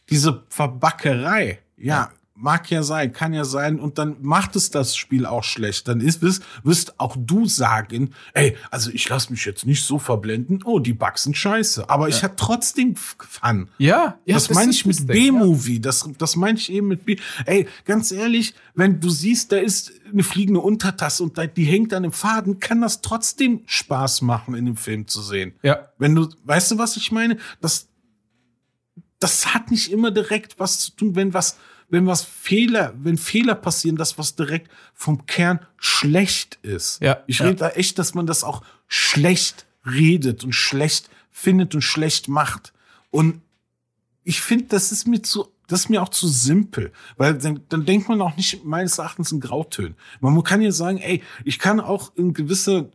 [0.09, 2.13] diese Verbackerei, ja,
[2.43, 5.87] mag ja sein, kann ja sein, und dann macht es das Spiel auch schlecht.
[5.87, 9.99] Dann ist, wirst, wirst auch du sagen, ey, also ich lasse mich jetzt nicht so
[9.99, 11.89] verblenden, oh, die Bugs sind scheiße.
[11.89, 12.17] Aber ja.
[12.17, 13.69] ich hatte trotzdem Fun.
[13.79, 14.35] Ja, ja.
[14.35, 15.75] Das, das meine ich mit B-Movie.
[15.75, 15.81] Ja.
[15.81, 17.17] Das, das meine ich eben mit B.
[17.47, 22.03] Ey, ganz ehrlich, wenn du siehst, da ist eine fliegende Untertasse und die hängt an
[22.03, 25.55] dem Faden, kann das trotzdem Spaß machen, in dem Film zu sehen.
[25.63, 25.89] Ja.
[25.99, 27.39] Wenn du, weißt du, was ich meine?
[27.61, 27.89] Das,
[29.21, 31.57] das hat nicht immer direkt was zu tun, wenn was,
[31.93, 37.03] wenn was Fehler, wenn Fehler passieren, das was direkt vom Kern schlecht ist.
[37.03, 37.47] Ja, ich ja.
[37.47, 42.73] rede da echt, dass man das auch schlecht redet und schlecht findet und schlecht macht.
[43.11, 43.43] Und
[44.25, 47.85] ich finde, das ist mir zu, das ist mir auch zu simpel, weil dann, dann
[47.85, 49.95] denkt man auch nicht meines Erachtens in Grautönen.
[50.21, 52.91] Man kann ja sagen, ey, ich kann auch in gewisse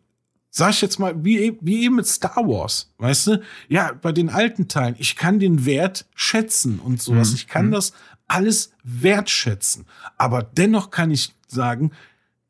[0.49, 3.41] sag ich jetzt mal, wie, wie eben mit Star Wars, weißt du?
[3.67, 7.29] Ja, bei den alten Teilen, ich kann den Wert schätzen und sowas.
[7.29, 7.35] Mhm.
[7.35, 7.71] Ich kann mhm.
[7.73, 7.93] das
[8.27, 9.85] alles wertschätzen.
[10.17, 11.91] Aber dennoch kann ich sagen,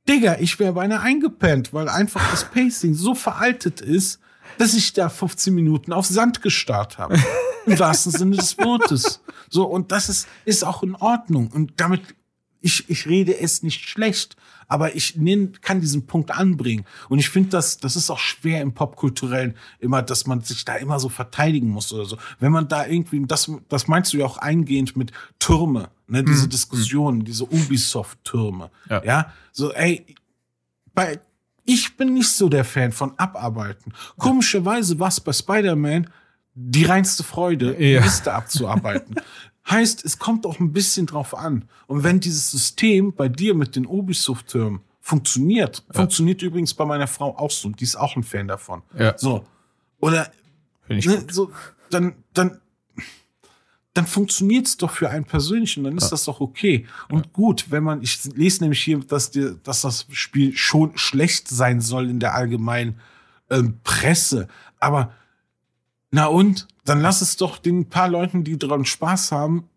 [0.07, 4.19] Digga, ich wäre beinahe eingepennt, weil einfach das Pacing so veraltet ist,
[4.57, 7.19] dass ich da 15 Minuten auf Sand gestarrt habe.
[7.65, 9.21] Im wahrsten Sinne des Wortes.
[9.49, 11.51] So, und das ist, ist auch in Ordnung.
[11.51, 12.01] Und damit,
[12.61, 14.37] ich, ich rede es nicht schlecht
[14.67, 16.85] aber ich nenn, kann diesen Punkt anbringen.
[17.09, 20.75] Und ich finde, das, das ist auch schwer im Popkulturellen immer, dass man sich da
[20.75, 22.17] immer so verteidigen muss oder so.
[22.39, 26.45] Wenn man da irgendwie, das, das meinst du ja auch eingehend mit Türme, ne, diese
[26.45, 26.49] mhm.
[26.49, 28.69] Diskussionen, diese Ubisoft-Türme.
[28.89, 29.03] Ja.
[29.03, 30.05] ja, so, ey,
[30.93, 31.19] bei,
[31.63, 33.93] ich bin nicht so der Fan von Abarbeiten.
[34.17, 36.09] Komischerweise war es bei Spider-Man
[36.59, 38.01] die reinste Freude, ja.
[38.01, 39.15] Liste abzuarbeiten.
[39.69, 41.67] Heißt, es kommt auch ein bisschen drauf an.
[41.87, 45.93] Und wenn dieses System bei dir mit den Ubisoft-Türmen funktioniert, ja.
[46.01, 48.81] funktioniert übrigens bei meiner Frau auch so, die ist auch ein Fan davon.
[48.97, 49.17] Ja.
[49.17, 49.45] So.
[49.99, 50.31] Oder
[50.87, 51.51] ne, so,
[51.89, 52.59] dann, dann,
[53.93, 56.09] dann funktioniert es doch für einen persönlich und dann ist ja.
[56.11, 56.85] das doch okay.
[57.09, 57.31] Und ja.
[57.33, 61.81] gut, wenn man, ich lese nämlich hier, dass, dir, dass das Spiel schon schlecht sein
[61.81, 62.99] soll in der allgemeinen
[63.49, 64.47] ähm, Presse.
[64.79, 65.13] Aber
[66.11, 66.67] na und?
[66.87, 69.69] Dann lass es doch den paar Leuten, die dran Spaß haben,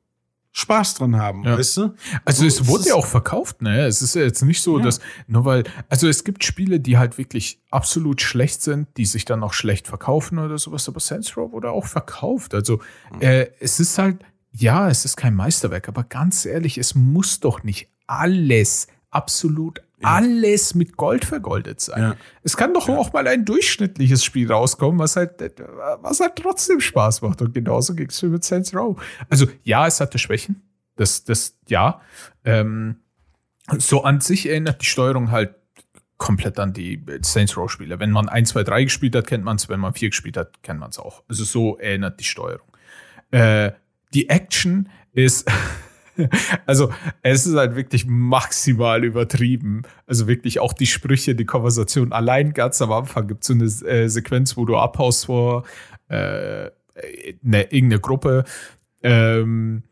[0.53, 1.57] Spaß dran haben, ja.
[1.57, 1.95] weißt du?
[2.25, 3.87] Also, es wurde ja auch verkauft, ne?
[3.87, 4.85] Es ist ja jetzt nicht so, ja.
[4.85, 9.25] dass, nur weil, also es gibt Spiele, die halt wirklich absolut schlecht sind, die sich
[9.25, 12.55] dann auch schlecht verkaufen oder sowas, aber Saints Row wurde auch verkauft.
[12.55, 12.81] Also,
[13.13, 13.21] mhm.
[13.21, 14.19] äh, es ist halt,
[14.53, 20.75] ja, es ist kein Meisterwerk, aber ganz ehrlich, es muss doch nicht alles absolut alles
[20.75, 22.03] mit Gold vergoldet sein.
[22.03, 22.17] Ja.
[22.43, 22.97] Es kann doch ja.
[22.97, 25.43] auch mal ein durchschnittliches Spiel rauskommen, was halt,
[26.01, 27.43] was halt trotzdem Spaß macht.
[27.43, 29.01] Und genauso ging es mit Saints Row.
[29.29, 30.63] Also ja, es hatte Schwächen.
[30.97, 32.01] Das, das, ja.
[32.45, 32.97] Ähm,
[33.79, 35.55] so an sich erinnert die Steuerung halt
[36.19, 37.99] komplett an die Saints Row Spiele.
[37.99, 39.69] Wenn man 1, 2, 3 gespielt hat, kennt man es.
[39.69, 41.23] Wenn man 4 gespielt hat, kennt man es auch.
[41.29, 42.69] Also so erinnert die Steuerung.
[43.31, 43.73] Äh,
[44.13, 45.51] die Action ist
[46.67, 46.91] Also,
[47.23, 49.83] es ist halt wirklich maximal übertrieben.
[50.07, 52.13] Also wirklich auch die Sprüche, die Konversation.
[52.13, 55.65] Allein ganz am Anfang gibt es so eine äh, Sequenz, wo du abhaust vor
[56.09, 56.71] äh,
[57.43, 58.45] ne, irgendeine Gruppe.
[59.03, 59.83] Ähm,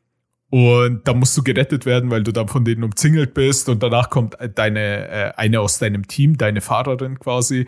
[0.51, 3.69] und da musst du gerettet werden, weil du dann von denen umzingelt bist.
[3.69, 7.67] Und danach kommt deine, äh, eine aus deinem Team, deine Fahrerin quasi.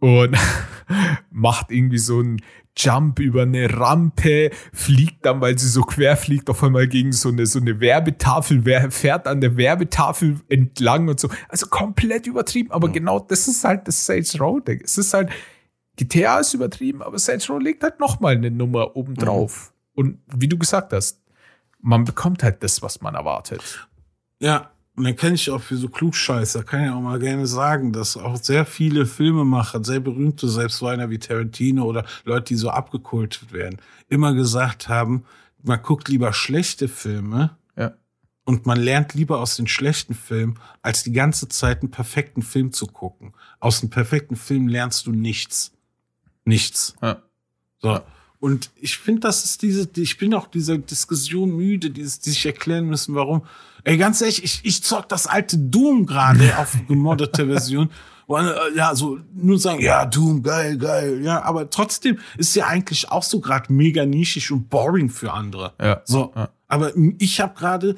[0.00, 0.36] Und
[1.30, 2.40] macht irgendwie so ein
[2.76, 7.28] Jump über eine Rampe, fliegt dann, weil sie so quer fliegt, auf einmal gegen so
[7.28, 11.28] eine, so eine Werbetafel, fährt an der Werbetafel entlang und so.
[11.48, 12.92] Also komplett übertrieben, aber mhm.
[12.92, 14.80] genau das ist halt das Saints Row Ding.
[14.82, 15.30] Es ist halt,
[15.96, 19.72] GTA ist übertrieben, aber Saints Row legt halt nochmal eine Nummer obendrauf.
[19.94, 20.00] Mhm.
[20.00, 21.20] Und wie du gesagt hast,
[21.80, 23.88] man bekommt halt das, was man erwartet.
[24.40, 27.92] Ja, und dann kenne ich auch für so Klugscheißer, kann ich auch mal gerne sagen,
[27.92, 32.56] dass auch sehr viele Filmemacher, sehr berühmte, selbst so einer wie Tarantino oder Leute, die
[32.56, 35.24] so abgekultet werden, immer gesagt haben,
[35.62, 37.94] man guckt lieber schlechte Filme Ja.
[38.44, 42.72] und man lernt lieber aus den schlechten Filmen, als die ganze Zeit einen perfekten Film
[42.72, 43.32] zu gucken.
[43.60, 45.72] Aus einem perfekten Film lernst du nichts.
[46.44, 46.96] Nichts.
[47.00, 47.22] Ja.
[47.80, 48.00] So.
[48.40, 52.44] Und ich finde, das ist diese, ich bin auch dieser Diskussion müde, dieses, die sich
[52.44, 53.46] erklären müssen, warum.
[53.84, 57.90] Ey, ganz ehrlich, ich, ich zock das alte Doom gerade auf gemoddete Version.
[58.28, 63.10] Äh, ja, so nur sagen, ja, Doom, geil, geil, ja, aber trotzdem ist ja eigentlich
[63.10, 65.74] auch so gerade mega nischig und boring für andere.
[65.80, 66.00] Ja.
[66.04, 66.48] So, Ja.
[66.68, 67.96] aber ich habe gerade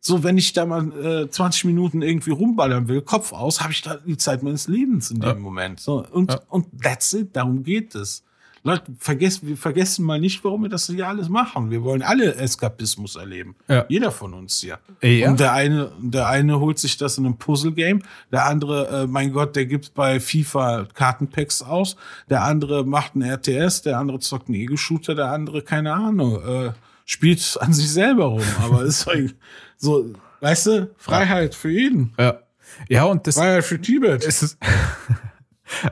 [0.00, 3.82] so, wenn ich da mal äh, 20 Minuten irgendwie rumballern will, Kopf aus, habe ich
[3.82, 5.34] da die Zeit meines Lebens in dem Ja.
[5.34, 5.80] Moment.
[5.80, 6.40] So, und, Ja.
[6.48, 8.22] und that's it, darum geht es.
[8.66, 11.70] Leute, vergessen, wir vergessen mal nicht, warum wir das hier alles machen.
[11.70, 13.54] Wir wollen alle Eskapismus erleben.
[13.68, 13.84] Ja.
[13.88, 14.80] Jeder von uns hier.
[15.02, 15.30] Ja.
[15.30, 18.02] Und der eine, der eine holt sich das in einem Puzzle-Game,
[18.32, 21.94] der andere, äh, mein Gott, der gibt bei FIFA Kartenpacks aus,
[22.28, 26.72] der andere macht einen RTS, der andere zockt einen Ego-Shooter, der andere, keine Ahnung, äh,
[27.04, 28.42] spielt an sich selber rum.
[28.64, 29.36] Aber ist halt
[29.76, 32.14] so, weißt du, Freiheit für jeden.
[32.18, 32.40] Ja.
[32.88, 34.24] Ja, und das Freiheit für Tibet.
[34.26, 34.58] es ist.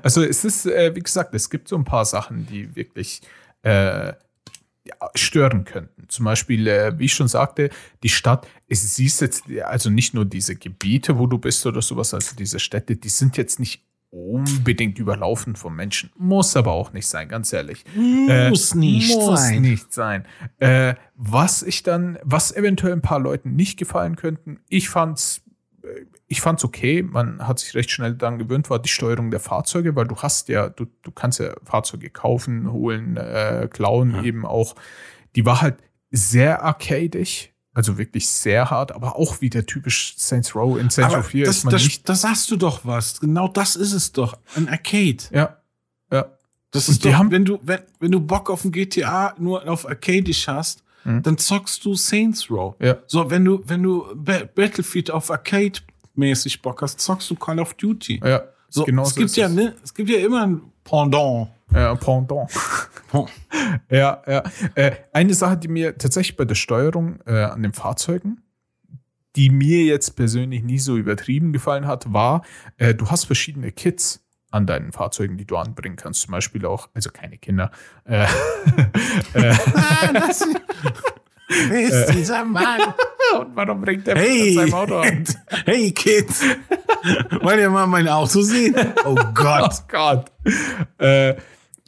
[0.03, 3.22] also, es ist, äh, wie gesagt, es gibt so ein paar Sachen, die wirklich
[3.62, 4.12] äh,
[5.14, 6.09] stören könnten.
[6.09, 7.70] Zum Beispiel, äh, wie ich schon sagte,
[8.03, 12.12] die Stadt, es siehst jetzt, also nicht nur diese Gebiete, wo du bist oder sowas,
[12.12, 16.11] also diese Städte, die sind jetzt nicht unbedingt überlaufen von Menschen.
[16.16, 17.85] Muss aber auch nicht sein, ganz ehrlich.
[17.97, 19.62] Äh, Muss nicht muss sein.
[19.62, 20.25] nicht sein.
[20.59, 25.43] Äh, was ich dann, was eventuell ein paar Leuten nicht gefallen könnten, ich fand's,
[25.83, 26.05] äh,
[26.35, 27.03] ich fand's okay.
[27.03, 30.49] Man hat sich recht schnell daran gewöhnt, war die Steuerung der Fahrzeuge, weil du hast
[30.49, 34.74] ja, du, du kannst ja Fahrzeuge kaufen, holen, äh, klauen eben auch.
[35.37, 35.76] Die war halt
[36.11, 37.51] sehr arcadisch.
[37.76, 40.78] Also wirklich sehr hart, aber auch wieder typisch Saints Row.
[40.78, 42.09] In Saints Aber Row 4 das, ist man das, nicht.
[42.09, 43.18] da sagst du doch was.
[43.20, 44.39] Genau das ist es doch.
[44.55, 45.16] Ein Arcade.
[45.32, 45.57] Ja.
[46.12, 46.26] Ja.
[46.70, 49.35] Das Und ist die doch, haben- wenn du, wenn, wenn du Bock auf ein GTA
[49.39, 51.22] nur auf Arcadisch hast, Mhm.
[51.22, 52.76] dann zockst du Saints Row.
[52.80, 52.97] Ja.
[53.09, 55.30] So, wenn du, wenn du Ba- Battlefield auf
[56.15, 58.21] Arcade-mäßig Bock hast, zockst du Call of Duty.
[58.25, 58.45] Ja.
[58.69, 59.53] So, genau es so gibt ja, es.
[59.53, 61.49] ne, es gibt ja immer ein Pendant.
[61.73, 62.51] Ja, Pendant.
[63.89, 64.43] Ja, ja.
[64.75, 68.43] Äh, eine Sache, die mir tatsächlich bei der Steuerung äh, an den Fahrzeugen,
[69.37, 72.43] die mir jetzt persönlich nie so übertrieben gefallen hat, war,
[72.77, 76.23] äh, du hast verschiedene Kits an deinen Fahrzeugen, die du anbringen kannst.
[76.23, 77.71] Zum Beispiel auch, also keine Kinder.
[78.05, 78.27] Äh,
[79.75, 80.45] Ah, das,
[81.49, 82.81] wer ist dieser Mann?
[83.39, 85.25] und warum bringt der Hey, sein Auto an?
[85.67, 86.43] hey Kids,
[87.41, 88.75] wollt ihr mal mein Auto sehen?
[89.05, 89.73] Oh Gott.
[89.73, 90.33] Oh Gott.
[90.99, 91.35] Äh,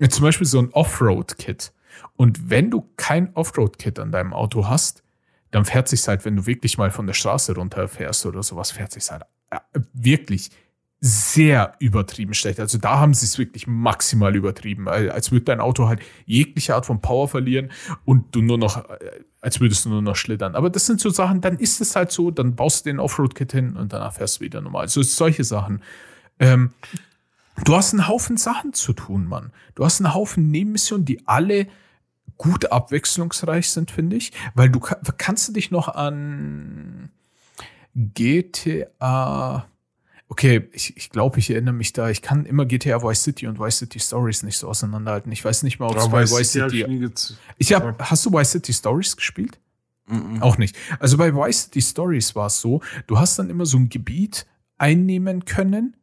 [0.09, 1.73] zum Beispiel so ein Offroad-Kit.
[2.17, 5.03] Und wenn du kein Offroad-Kit an deinem Auto hast,
[5.51, 8.93] dann fährt sich halt, wenn du wirklich mal von der Straße runterfährst oder sowas, fährt
[8.93, 9.59] sich halt äh,
[9.93, 10.51] wirklich
[11.01, 12.59] sehr übertrieben schlecht.
[12.59, 16.75] Also da haben sie es wirklich maximal übertrieben, Al- als würde dein Auto halt jegliche
[16.75, 17.71] Art von Power verlieren
[18.05, 19.11] und du nur noch, äh,
[19.43, 20.55] als würdest du nur noch schlittern.
[20.55, 23.53] Aber das sind so Sachen, dann ist es halt so, dann baust du den Offroad-Kit
[23.53, 24.83] hin und danach fährst du wieder normal.
[24.83, 25.83] Also solche Sachen.
[26.39, 26.73] Ähm,
[27.65, 29.51] Du hast einen Haufen Sachen zu tun, Mann.
[29.77, 31.69] Du hast einen Haufen Nebenmissionen, die alle
[32.37, 34.33] gut abwechslungsreich sind, finde ich.
[34.55, 37.09] Weil du ka- kannst du dich noch an
[37.95, 39.67] GTA.
[40.29, 42.11] Okay, ich, ich glaube, ich erinnere mich da.
[42.11, 45.31] Ich kann immer GTA Vice City und Vice City Stories nicht so auseinanderhalten.
[45.31, 47.09] Ich weiß nicht mal, ob es bei Vice City.
[47.59, 49.59] Ich hab, hast du Vice City Stories gespielt?
[50.41, 50.77] Auch nicht.
[50.99, 54.47] Also bei Vice City Stories war es so, du hast dann immer so ein Gebiet
[54.79, 55.97] einnehmen können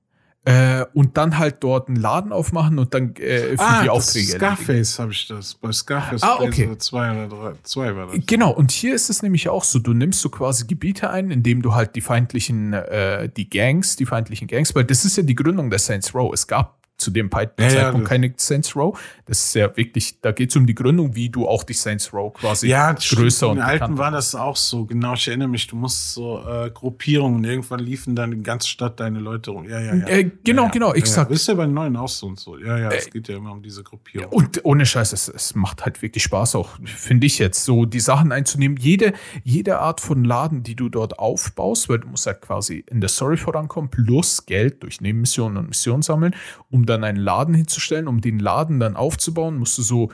[0.45, 4.33] äh, und dann halt dort einen Laden aufmachen und dann äh, für ah, die Aufträge.
[4.33, 5.53] Scarface habe ich das.
[5.53, 6.65] Bei Scarface Ah, okay.
[6.65, 7.53] Blaze zwei oder drei.
[7.63, 8.17] Zwei war das.
[8.25, 11.61] Genau, und hier ist es nämlich auch so, du nimmst so quasi Gebiete ein, indem
[11.61, 15.35] du halt die feindlichen, äh, die Gangs, die feindlichen Gangs, weil das ist ja die
[15.35, 16.33] Gründung der Saints Row.
[16.33, 18.99] Es gab zu dem Pi- Ja, ja, Zeitpunkt keine Saints Row.
[19.25, 22.13] Das ist ja wirklich, da geht es um die Gründung, wie du auch die Saints
[22.13, 24.85] Row quasi Ja, größer und In den alten war das auch so.
[24.85, 27.43] Genau, ich erinnere mich, du musst so äh, Gruppierungen.
[27.43, 29.65] Irgendwann liefen dann in ganz Stadt deine Leute rum.
[29.67, 30.07] Ja, ja, ja.
[30.07, 31.29] Äh, genau, ja, genau, exakt.
[31.29, 31.35] Ja.
[31.35, 32.57] Ist ja bei den neuen auch so und so.
[32.57, 34.29] Ja, ja, es geht ja immer um diese Gruppierung.
[34.31, 37.99] Und ohne Scheiß, es, es macht halt wirklich Spaß, auch finde ich jetzt, so die
[37.99, 38.77] Sachen einzunehmen.
[38.77, 43.01] Jede, jede Art von Laden, die du dort aufbaust, weil du musst halt quasi in
[43.01, 46.35] der Story vorankommen, plus Geld durch Nebenmissionen und Missionen sammeln,
[46.69, 50.11] um dann einen Laden hinzustellen, um den Laden dann aufzubauen, musst du so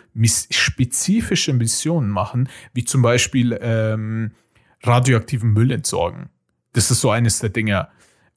[0.51, 4.31] spezifische Missionen machen, wie zum Beispiel ähm,
[4.83, 6.29] radioaktiven Müll entsorgen.
[6.73, 7.87] Das ist so eines der Dinge.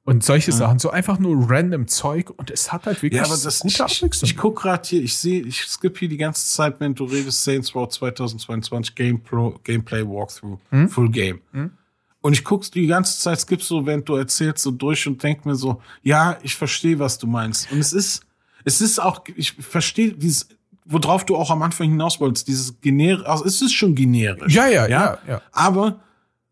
[0.04, 0.56] Und solche ja.
[0.56, 3.84] Sachen, so einfach nur random Zeug und es hat halt wirklich ja, aber das, gute
[3.84, 4.10] Abwechslung.
[4.12, 7.04] Ich, ich gucke gerade hier, ich sehe, ich skippe hier die ganze Zeit, wenn du
[7.04, 10.88] redest, Saints Row 2022 Game Pro, Gameplay Walkthrough, hm?
[10.88, 11.40] Full Game.
[11.52, 11.70] Hm?
[12.22, 15.44] Und ich guck's die ganze Zeit, skippst so, wenn du erzählst, so durch und denk
[15.44, 17.70] mir so, ja, ich verstehe, was du meinst.
[17.70, 18.22] Und es ist,
[18.64, 20.48] es ist auch, ich verstehe dieses,
[20.84, 24.54] worauf du auch am Anfang hinaus wolltest, dieses generisch, also es ist schon generisch.
[24.54, 25.42] Ja, ja, ja, ja.
[25.52, 26.00] Aber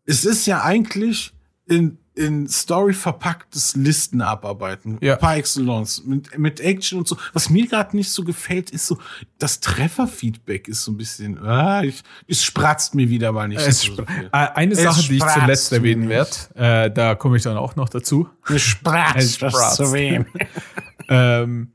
[0.05, 1.33] es ist ja eigentlich
[1.67, 4.97] in, in Story verpacktes Listen abarbeiten.
[5.01, 5.15] Ja.
[5.15, 6.03] Par excellence.
[6.05, 7.17] Mit, mit Action und so.
[7.33, 8.97] Was mir gerade nicht so gefällt, ist so,
[9.37, 13.61] das Trefferfeedback ist so ein bisschen, ah, ich, es spratzt mir wieder mal nicht.
[13.61, 14.01] Es so.
[14.01, 17.89] Äh, eine Sache, die ich zuletzt erwähnen werde, äh, da komme ich dann auch noch
[17.89, 18.27] dazu.
[18.49, 19.77] Es spratzt, es spratzt.
[19.77, 20.25] zu wem.
[21.09, 21.71] ähm,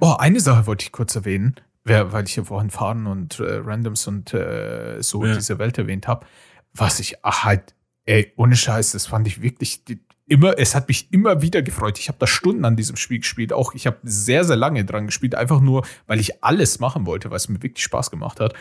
[0.00, 4.06] oh, eine Sache wollte ich kurz erwähnen, weil ich ja vorhin Faden und äh, Randoms
[4.06, 5.34] und äh, so ja.
[5.34, 6.26] diese Welt erwähnt habe.
[6.74, 7.74] Was ich ach, halt
[8.08, 9.82] Ey, ohne Scheiß, das fand ich wirklich
[10.28, 11.98] immer, es hat mich immer wieder gefreut.
[11.98, 13.52] Ich habe da Stunden an diesem Spiel gespielt.
[13.52, 17.30] Auch ich habe sehr, sehr lange dran gespielt, einfach nur, weil ich alles machen wollte,
[17.30, 18.54] weil es mir wirklich Spaß gemacht hat.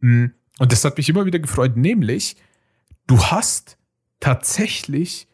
[0.00, 0.26] Mm,
[0.58, 2.36] und das hat mich immer wieder gefreut, nämlich,
[3.06, 3.78] du hast
[4.20, 5.28] tatsächlich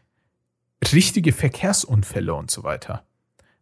[0.92, 3.04] richtige Verkehrsunfälle und so weiter.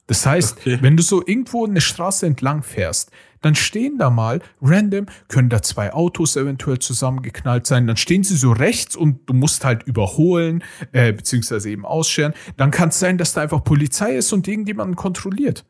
[0.07, 0.79] Das heißt, okay.
[0.81, 5.61] wenn du so irgendwo eine Straße entlang fährst, dann stehen da mal random, können da
[5.61, 10.65] zwei Autos eventuell zusammengeknallt sein, dann stehen sie so rechts und du musst halt überholen,
[10.93, 12.33] äh, beziehungsweise eben ausscheren.
[12.57, 15.65] Dann kann es sein, dass da einfach Polizei ist und irgendjemanden kontrolliert.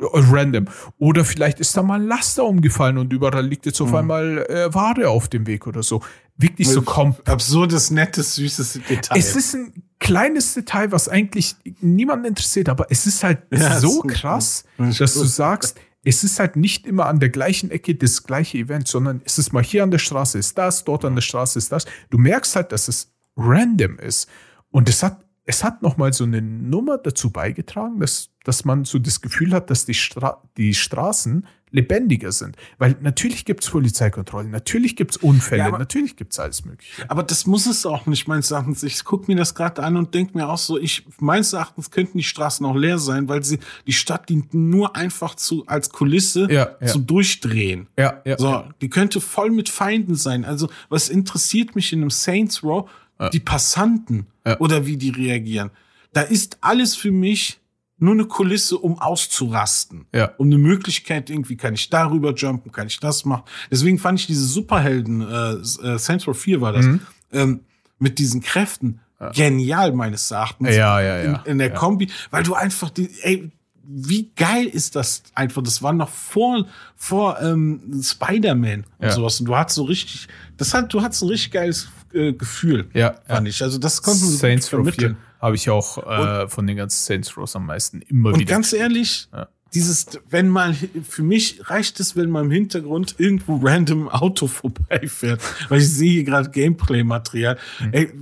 [0.00, 0.66] Random.
[0.98, 3.96] Oder vielleicht ist da mal ein Laster umgefallen und überall liegt jetzt auf mhm.
[3.96, 6.02] einmal äh, Ware auf dem Weg oder so.
[6.42, 7.28] Wirklich so kommt.
[7.28, 9.18] Absurdes, nettes, süßes Detail.
[9.18, 14.02] Es ist ein kleines Detail, was eigentlich niemanden interessiert, aber es ist halt ja, so
[14.02, 18.24] ist krass, dass du sagst, es ist halt nicht immer an der gleichen Ecke das
[18.24, 21.22] gleiche Event, sondern es ist mal hier an der Straße ist das, dort an der
[21.22, 21.86] Straße ist das.
[22.10, 24.28] Du merkst halt, dass es random ist.
[24.70, 28.98] Und es hat, es hat nochmal so eine Nummer dazu beigetragen, dass, dass man so
[28.98, 32.56] das Gefühl hat, dass die, Stra die Straßen lebendiger sind.
[32.78, 36.64] Weil natürlich gibt es Polizeikontrollen, natürlich gibt es Unfälle, ja, aber, natürlich gibt es alles
[36.64, 37.10] Mögliche.
[37.10, 38.82] Aber das muss es auch nicht, meines Erachtens.
[38.82, 42.18] Ich gucke mir das gerade an und denke mir auch so, ich, meines Erachtens könnten
[42.18, 46.46] die Straßen auch leer sein, weil sie, die Stadt dient nur einfach zu, als Kulisse
[46.50, 46.86] ja, ja.
[46.86, 47.88] zu durchdrehen.
[47.98, 48.38] Ja, ja.
[48.38, 50.44] So, die könnte voll mit Feinden sein.
[50.44, 52.88] Also, was interessiert mich in einem Saints Row?
[53.32, 54.26] Die Passanten
[54.58, 55.70] oder wie die reagieren.
[56.12, 57.60] Da ist alles für mich
[58.02, 60.06] nur eine Kulisse, um auszurasten.
[60.12, 60.32] Ja.
[60.36, 63.44] Um eine Möglichkeit, irgendwie kann ich darüber jumpen, kann ich das machen.
[63.70, 67.00] Deswegen fand ich diese Superhelden, äh, äh Saints Row 4 war das, mhm.
[67.32, 67.60] ähm,
[67.98, 69.30] mit diesen Kräften ja.
[69.30, 70.70] genial meines Erachtens.
[70.70, 71.22] Ja, ja, ja.
[71.22, 71.74] In, in der ja.
[71.74, 73.50] Kombi, weil du einfach die, ey,
[73.84, 75.62] wie geil ist das einfach?
[75.62, 79.12] Das war noch vor, vor ähm, Spider-Man und ja.
[79.12, 79.38] sowas.
[79.40, 83.14] Und du hattest so richtig, das hat, du hattest ein richtig geiles äh, Gefühl, ja,
[83.26, 83.50] fand ja.
[83.50, 83.62] ich.
[83.62, 85.16] Also das konnten wir Saints vermitteln.
[85.42, 88.52] Habe ich auch äh, von den ganzen Saints Rows am meisten immer und wieder.
[88.52, 89.48] Und ganz ehrlich, ja.
[89.74, 95.40] dieses, wenn mal, für mich reicht es, wenn mal im Hintergrund irgendwo random Auto vorbeifährt,
[95.68, 97.58] weil ich sehe hier gerade Gameplay-Material.
[97.80, 97.88] Mhm.
[97.92, 98.12] Ey,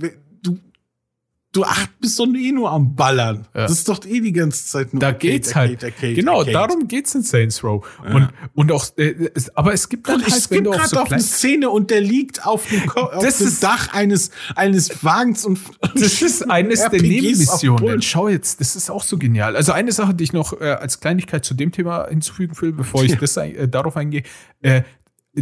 [1.51, 3.47] du ach, bist doch eh nur am Ballern.
[3.53, 3.63] Ja.
[3.63, 5.01] Das ist doch eh die ganze Zeit nur.
[5.01, 5.83] Da Arcade, geht's halt.
[5.83, 6.53] Arcade, Arcade, genau, Arcade.
[6.53, 7.85] darum geht's in Saints Row.
[8.03, 8.15] Ja.
[8.15, 11.11] Und, und auch, äh, es, aber es gibt dann halt, es gibt gerade so auf
[11.11, 15.59] eine Szene und der liegt auf dem, auf das dem Dach eines, eines Wagens und,
[15.95, 18.01] das ist eines der Nebenmissionen.
[18.01, 19.55] Schau jetzt, das ist auch so genial.
[19.55, 23.03] Also eine Sache, die ich noch äh, als Kleinigkeit zu dem Thema hinzufügen will, bevor
[23.03, 23.17] ich ja.
[23.17, 24.23] das, äh, darauf eingehe,
[24.61, 24.83] äh,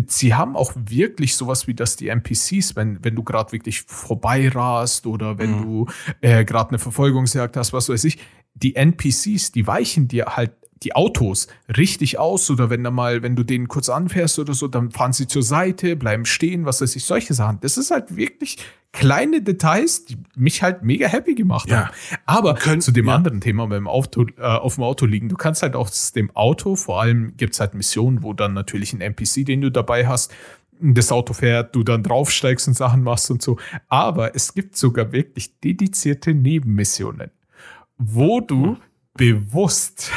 [0.07, 5.07] sie haben auch wirklich sowas wie das die NPCs, wenn, wenn du gerade wirklich vorbeirast
[5.07, 5.61] oder wenn mhm.
[5.61, 5.85] du
[6.21, 8.19] äh, gerade eine Verfolgungsjagd hast, was weiß ich,
[8.53, 10.51] die NPCs, die weichen dir halt
[10.83, 14.67] die Autos richtig aus oder wenn da mal, wenn du denen kurz anfährst oder so,
[14.67, 17.59] dann fahren sie zur Seite, bleiben stehen, was weiß ich, solche Sachen.
[17.61, 18.57] Das ist halt wirklich
[18.91, 21.85] kleine Details, die mich halt mega happy gemacht ja.
[21.85, 21.93] haben.
[22.25, 23.15] Aber Können, zu dem ja.
[23.15, 26.75] anderen Thema beim Auto, äh, auf dem Auto liegen, du kannst halt aus dem Auto,
[26.75, 30.31] vor allem gibt's halt Missionen, wo dann natürlich ein NPC, den du dabei hast,
[30.81, 33.57] das Auto fährt, du dann draufsteigst und Sachen machst und so.
[33.89, 37.31] Aber es gibt sogar wirklich dedizierte Nebenmissionen,
[37.97, 38.77] wo du hm.
[39.13, 40.11] bewusst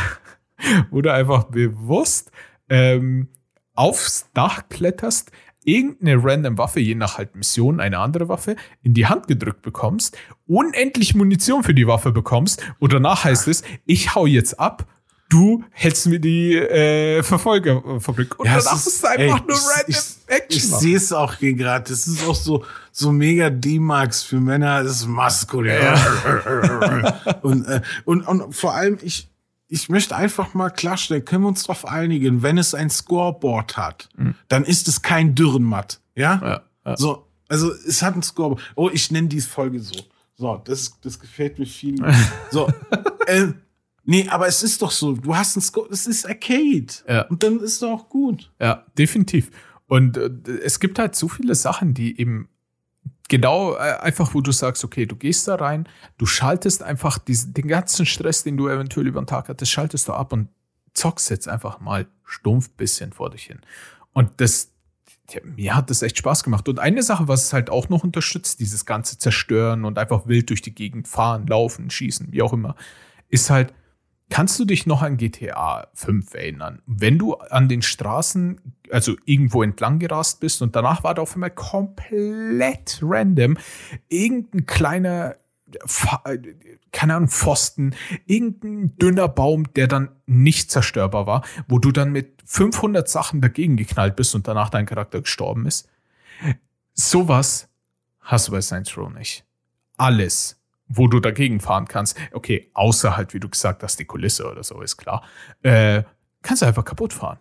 [0.93, 2.31] du einfach bewusst
[2.69, 3.29] ähm,
[3.75, 5.33] aufs Dach kletterst,
[5.65, 10.17] irgendeine random Waffe, je nach halt Mission, eine andere Waffe, in die Hand gedrückt bekommst,
[10.47, 14.87] unendlich Munition für die Waffe bekommst und danach heißt es, ich hau jetzt ab,
[15.33, 18.39] du hältst mir die äh, Verfolgerfabrik.
[18.39, 19.97] Und ja, danach ist es einfach ey, nur random ich,
[20.27, 20.47] Action.
[20.49, 21.89] Ich, ich sehe es auch hier gerade.
[21.89, 24.85] Das ist auch so, so mega D-Max für Männer.
[24.85, 25.73] Das ist maskulin.
[25.73, 27.39] Ja.
[27.43, 29.32] und, äh, und, und vor allem, ich,
[29.73, 34.11] ich möchte einfach mal klarstellen, können wir uns darauf einigen, wenn es ein Scoreboard hat,
[34.19, 34.35] mhm.
[34.49, 35.99] dann ist es kein Dürrenmatt.
[36.15, 36.41] Ja?
[36.43, 36.97] Ja, ja?
[36.99, 38.61] So, also es hat ein Scoreboard.
[38.75, 39.95] Oh, ich nenne die Folge so.
[40.35, 41.97] So, das, das gefällt mir viel.
[42.51, 42.71] so,
[43.27, 43.53] Äh,
[44.05, 46.93] nee, aber es ist doch so, du hast ein Scope, es ist Arcade.
[47.09, 47.23] Ja.
[47.29, 48.51] Und dann ist doch auch gut.
[48.61, 49.51] Ja, definitiv.
[49.87, 50.31] Und äh,
[50.63, 52.49] es gibt halt so viele Sachen, die eben
[53.29, 57.55] genau äh, einfach, wo du sagst, okay, du gehst da rein, du schaltest einfach diesen,
[57.55, 60.49] den ganzen Stress, den du eventuell über den Tag hattest, schaltest du ab und
[60.95, 63.61] zockst jetzt einfach mal stumpf bisschen vor dich hin.
[64.13, 64.71] Und das,
[65.31, 66.69] ja, mir hat das echt Spaß gemacht.
[66.69, 70.51] Und eine Sache, was es halt auch noch unterstützt, dieses ganze Zerstören und einfach wild
[70.51, 72.77] durch die Gegend fahren, laufen, schießen, wie auch immer,
[73.29, 73.73] ist halt,
[74.33, 76.81] kannst du dich noch an GTA 5 erinnern?
[76.87, 78.59] Wenn du an den Straßen,
[78.91, 83.59] also irgendwo entlang gerast bist und danach war da auf einmal komplett random
[84.09, 85.37] irgendein kleiner
[86.93, 87.95] keine Ahnung, Pfosten,
[88.27, 93.79] irgendein dünner Baum, der dann nicht zerstörbar war, wo du dann mit 500 Sachen dagegen
[93.79, 95.89] geknallt bist und danach dein Charakter gestorben ist.
[96.93, 97.71] Sowas
[98.21, 99.47] hast du bei Saints Row nicht.
[99.97, 100.62] Alles,
[100.95, 104.63] wo du dagegen fahren kannst, okay, außer halt, wie du gesagt hast, die Kulisse oder
[104.63, 105.23] so, ist klar,
[105.63, 106.03] äh,
[106.43, 107.39] kannst du einfach kaputt fahren.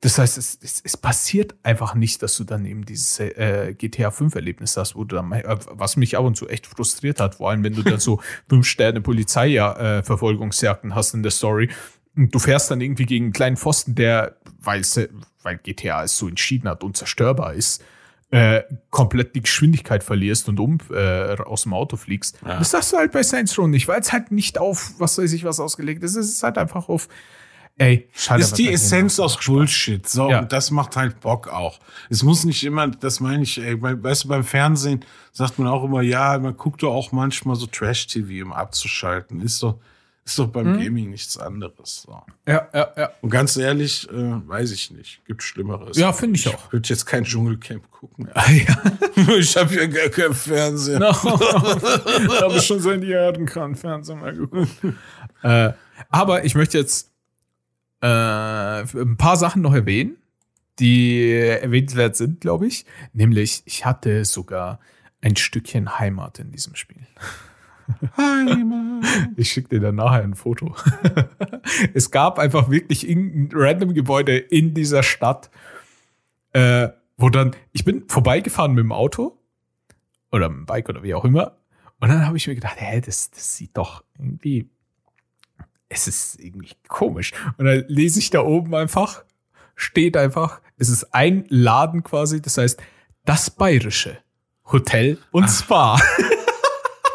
[0.00, 4.10] Das heißt, es, es, es passiert einfach nicht, dass du dann eben dieses äh, GTA
[4.10, 7.36] 5 Erlebnis hast, wo du dann, äh, was mich ab und zu echt frustriert hat,
[7.36, 11.70] vor allem wenn du dann so fünf Sterne Polizei-Verfolgungsjagden hast in der Story
[12.16, 15.08] und du fährst dann irgendwie gegen einen kleinen Pfosten, der, weil, es-
[15.42, 17.82] weil GTA es so entschieden hat, unzerstörbar ist,
[18.32, 22.38] äh, komplett die Geschwindigkeit verlierst und um äh, aus dem Auto fliegst.
[22.44, 22.58] Ja.
[22.58, 25.32] Das sagst du halt bei Saints Row nicht, weil es halt nicht auf, was weiß
[25.34, 26.16] ich, was ausgelegt ist.
[26.16, 27.08] Es ist halt einfach auf,
[27.78, 28.40] ey, schade.
[28.40, 30.08] ist die Essenz aus Bullshit.
[30.08, 30.40] So, Ja.
[30.40, 31.78] und das macht halt Bock auch.
[32.08, 35.68] Es muss nicht immer, das meine ich, ey, bei- weißt du, beim Fernsehen sagt man
[35.68, 39.40] auch immer, ja, man guckt doch auch manchmal so Trash-TV, um abzuschalten.
[39.42, 39.78] Ist doch,
[40.24, 42.02] ist doch beim Gaming nichts anderes.
[42.02, 42.22] So.
[42.46, 43.10] Ja, ja, ja.
[43.22, 44.12] Und ganz ehrlich, äh,
[44.48, 45.24] weiß ich nicht.
[45.24, 45.96] Gibt Schlimmeres.
[45.96, 46.66] Ja, finde ich auch.
[46.66, 48.28] Ich würde jetzt kein Dschungelcamp gucken.
[48.36, 49.34] ja.
[49.36, 51.00] ich habe ja gar keinen Fernseher.
[51.00, 51.12] No.
[51.12, 54.70] habe ich schon seit Jahren keinen Fernseher mehr geguckt.
[55.42, 55.72] äh,
[56.08, 57.10] aber ich möchte jetzt
[58.00, 60.16] äh, ein paar Sachen noch erwähnen,
[60.78, 62.84] die erwähnenswert sind, glaube ich.
[63.12, 64.78] Nämlich, ich hatte sogar
[65.20, 67.06] ein Stückchen Heimat in diesem Spiel.
[68.16, 69.04] Heimat.
[69.36, 70.74] Ich schicke dir dann nachher ein Foto.
[71.94, 75.50] es gab einfach wirklich irgendein random Gebäude in dieser Stadt,
[76.52, 79.38] äh, wo dann, ich bin vorbeigefahren mit dem Auto
[80.30, 81.56] oder mit dem Bike oder wie auch immer.
[82.00, 84.68] Und dann habe ich mir gedacht, hä, das, das sieht doch irgendwie,
[85.88, 87.32] es ist irgendwie komisch.
[87.58, 89.24] Und dann lese ich da oben einfach,
[89.76, 92.82] steht einfach, es ist ein Laden quasi, das heißt,
[93.24, 94.18] das Bayerische
[94.64, 95.98] Hotel und Spa.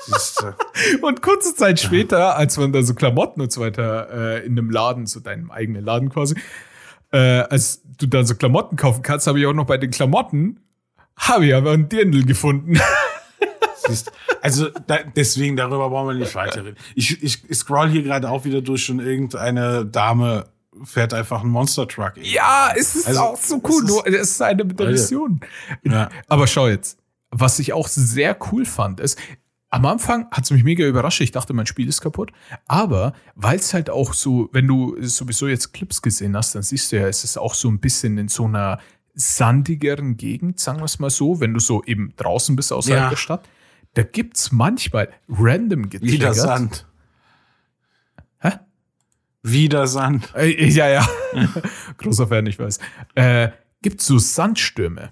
[1.01, 4.69] Und kurze Zeit später, als man da so Klamotten und so weiter äh, in einem
[4.69, 6.35] Laden, so deinem eigenen Laden quasi,
[7.11, 10.59] äh, als du dann so Klamotten kaufen kannst, habe ich auch noch bei den Klamotten,
[11.17, 12.79] habe ich aber einen Dirndl gefunden.
[13.87, 16.75] Siehst, also da, deswegen darüber brauchen wir nicht weiterreden.
[16.95, 20.45] Ich, ich, ich scroll hier gerade auch wieder durch und irgendeine Dame
[20.83, 22.13] fährt einfach einen Monster Truck.
[22.17, 23.83] ja, es ist Also, auch so cool.
[23.85, 24.89] es ist- es ist eine mit der.
[24.91, 25.39] Mission.
[25.83, 26.09] Ja.
[26.27, 26.99] Aber schau jetzt,
[27.31, 29.17] was ich auch sehr cool fand, ist,
[29.69, 31.19] am Anfang hat es mich mega überrascht.
[31.21, 32.31] Ich dachte, mein Spiel ist kaputt.
[32.67, 36.91] Aber weil es halt auch so, wenn du sowieso jetzt Clips gesehen hast, dann siehst
[36.91, 38.79] du ja, es ist auch so ein bisschen in so einer
[39.13, 43.09] sandigeren Gegend, sagen wir es mal so, wenn du so eben draußen bist außerhalb Ja.
[43.09, 43.49] der Stadt.
[43.95, 46.13] Da gibt's manchmal random getriggert.
[46.19, 46.85] Wieder Sand.
[48.39, 48.51] Hä?
[49.43, 50.33] Wieder Sand.
[50.35, 51.07] Äh, Ja, ja.
[51.97, 52.79] Großer Fan, ich weiß.
[53.15, 53.49] Äh,
[53.81, 55.11] gibt so Sandstürme.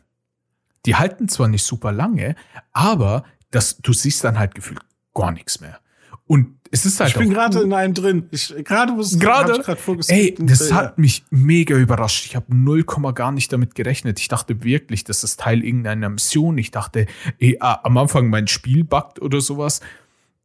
[0.86, 2.36] Die halten zwar nicht super lange,
[2.72, 3.24] aber
[3.56, 4.82] das, du siehst dann halt gefühlt
[5.14, 5.80] gar nichts mehr.
[6.28, 8.28] Und es ist halt Ich bin gerade in einem drin.
[8.32, 9.64] Ich, gerade es Gerade?
[10.08, 12.26] Ey, das äh, hat mich mega überrascht.
[12.26, 12.84] Ich habe 0,
[13.14, 14.20] gar nicht damit gerechnet.
[14.20, 16.58] Ich dachte wirklich, das ist Teil irgendeiner Mission.
[16.58, 17.06] Ich dachte,
[17.39, 19.82] ey, am Anfang mein Spiel buggt oder sowas.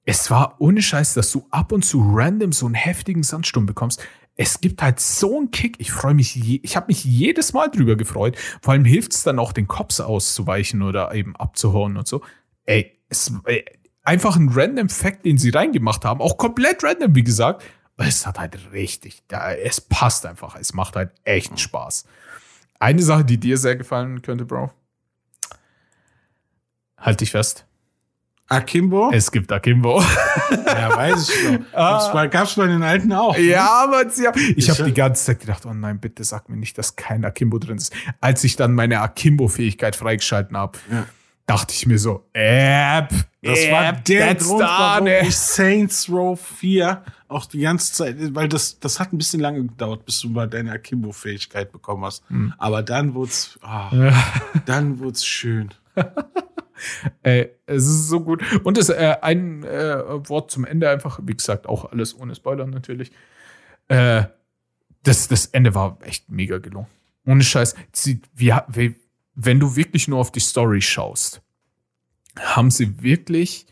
[0.05, 4.03] Es war ohne Scheiß, dass du ab und zu random so einen heftigen Sandsturm bekommst.
[4.37, 5.77] Es gibt halt so einen Kick.
[5.79, 8.37] Ich freue mich, je, ich habe mich jedes Mal drüber gefreut.
[8.63, 12.23] Vor allem hilft es dann auch, den Cops auszuweichen oder eben abzuhauen und so.
[12.65, 13.65] Ey, es, ey,
[14.03, 16.21] einfach ein random Fact, den sie reingemacht haben.
[16.23, 17.63] Auch komplett random, wie gesagt.
[17.97, 20.57] Aber Es hat halt richtig, da, es passt einfach.
[20.57, 22.05] Es macht halt echt Spaß.
[22.79, 24.71] Eine Sache, die dir sehr gefallen könnte, Bro.
[26.97, 27.67] Halt dich fest.
[28.49, 29.11] Akimbo?
[29.13, 30.03] Es gibt Akimbo.
[30.67, 31.65] Ja, weiß ich doch.
[31.75, 32.13] Ah.
[32.13, 33.37] Bei, gab's bei den alten auch.
[33.37, 33.43] ne?
[33.43, 36.79] Ja, aber ich Ich- habe die ganze Zeit gedacht, oh nein, bitte sag mir nicht,
[36.79, 37.93] dass kein Akimbo drin ist.
[38.21, 41.07] Als ich dann meine Akimbo-Fähigkeit freigeschalten habe, Ja.
[41.51, 43.09] Dachte ich mir so, App,
[43.43, 45.21] Das war App, der Grund, warum done.
[45.21, 49.63] ich Saints Row 4 auch die ganze Zeit, weil das, das hat ein bisschen lange
[49.63, 52.29] gedauert, bis du mal deine Akimbo-Fähigkeit bekommen hast.
[52.29, 52.55] Hm.
[52.59, 53.91] Aber dann wurde's, ah,
[54.67, 55.71] dann wurde's schön.
[57.23, 58.43] äh, es ist so gut.
[58.63, 62.67] Und das, äh, ein äh, Wort zum Ende einfach, wie gesagt, auch alles ohne Spoiler
[62.67, 63.11] natürlich.
[63.89, 64.25] Äh,
[65.03, 66.87] das, das Ende war echt mega gelungen.
[67.27, 67.75] Ohne Scheiß.
[67.93, 68.97] Sie, wie, wie,
[69.45, 71.41] wenn du wirklich nur auf die Story schaust,
[72.39, 73.67] haben sie wirklich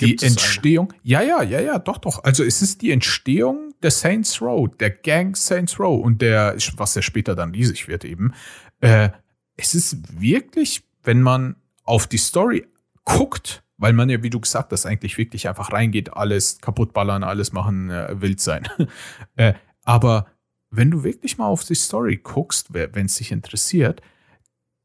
[0.00, 0.92] die Entstehung.
[0.92, 1.00] Eine?
[1.02, 2.24] Ja, ja, ja, ja, doch, doch.
[2.24, 6.94] Also es ist die Entstehung der Saints Row, der Gang Saints Row und der, was
[6.94, 8.34] ja später dann riesig wird eben.
[8.80, 9.10] Äh,
[9.56, 12.66] es ist wirklich, wenn man auf die Story
[13.04, 17.52] guckt, weil man ja, wie du gesagt hast, eigentlich wirklich einfach reingeht, alles kaputtballern, alles
[17.52, 18.68] machen, äh, wild sein.
[19.36, 19.54] äh,
[19.84, 20.26] aber
[20.70, 24.02] wenn du wirklich mal auf die Story guckst, wenn es dich interessiert,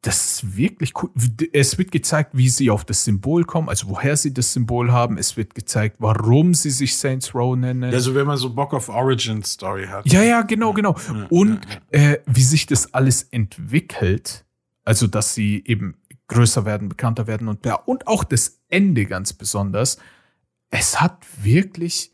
[0.02, 1.12] das ist wirklich cool.
[1.54, 5.20] Es wird gezeigt, wie sie auf das Symbol kommen, also woher sie das Symbol haben.
[5.20, 7.94] Es wird gezeigt, warum sie sich Saints Row nennen.
[7.94, 10.12] Also wenn man so Bock auf Origin Story hat.
[10.12, 10.96] Ja, ja, genau, genau.
[11.30, 11.60] Und
[11.92, 14.44] äh, wie sich das alles entwickelt,
[14.84, 15.96] also dass sie eben
[16.28, 19.98] größer werden, bekannter werden und, ja, und auch das Ende ganz besonders.
[20.72, 22.12] Es hat wirklich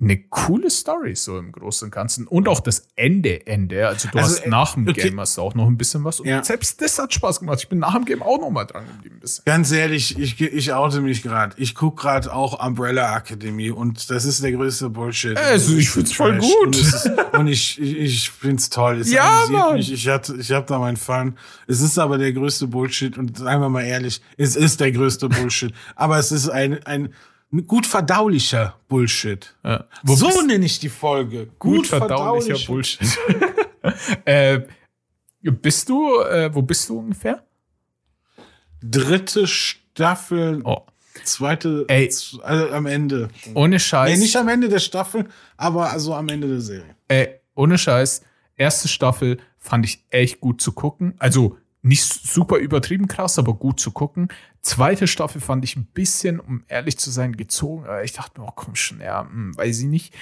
[0.00, 3.86] eine coole Story so im Großen und Ganzen und auch das Ende Ende.
[3.86, 5.08] Also du also, hast nach dem okay.
[5.08, 6.20] Game hast du auch noch ein bisschen was.
[6.20, 6.42] Und ja.
[6.42, 7.58] selbst das hat Spaß gemacht.
[7.60, 9.20] Ich bin nach dem Game auch noch mal dran geblieben.
[9.44, 11.54] Ganz ehrlich, ich, ich oute mich gerade.
[11.58, 15.36] Ich gucke gerade auch Umbrella Academy und das ist der größte Bullshit.
[15.36, 16.66] Also ich find's voll gut.
[16.66, 19.00] Und, ist, und ich, ich, ich find's toll.
[19.00, 19.76] Es ja, Mann.
[19.76, 19.92] mich.
[19.92, 21.36] Ich, hatte, ich hab da meinen Fun.
[21.66, 25.28] Es ist aber der größte Bullshit und seien wir mal ehrlich, es ist der größte
[25.28, 25.74] Bullshit.
[25.94, 27.12] aber es ist ein, ein
[27.66, 29.54] gut verdaulicher Bullshit.
[29.64, 29.86] Ja.
[30.04, 31.46] So nenne ich die Folge.
[31.58, 33.18] Gut, gut verdaulicher, verdaulicher Bullshit.
[34.24, 34.60] äh,
[35.42, 37.42] bist du, äh, wo bist du ungefähr?
[38.82, 40.62] Dritte Staffel.
[40.64, 40.82] Oh.
[41.24, 42.06] Zweite, Ey,
[42.42, 43.28] also am Ende.
[43.54, 44.10] Ohne Scheiß.
[44.10, 45.26] Nee, nicht am Ende der Staffel,
[45.56, 46.94] aber also am Ende der Serie.
[47.08, 48.22] Ey, ohne Scheiß.
[48.56, 51.14] Erste Staffel fand ich echt gut zu gucken.
[51.18, 54.28] Also nicht super übertrieben krass, aber gut zu gucken.
[54.62, 57.84] Zweite Staffel fand ich ein bisschen, um ehrlich zu sein, gezogen.
[57.84, 60.14] Aber ich dachte mir, oh komm schon, ja, hm, weiß ich nicht.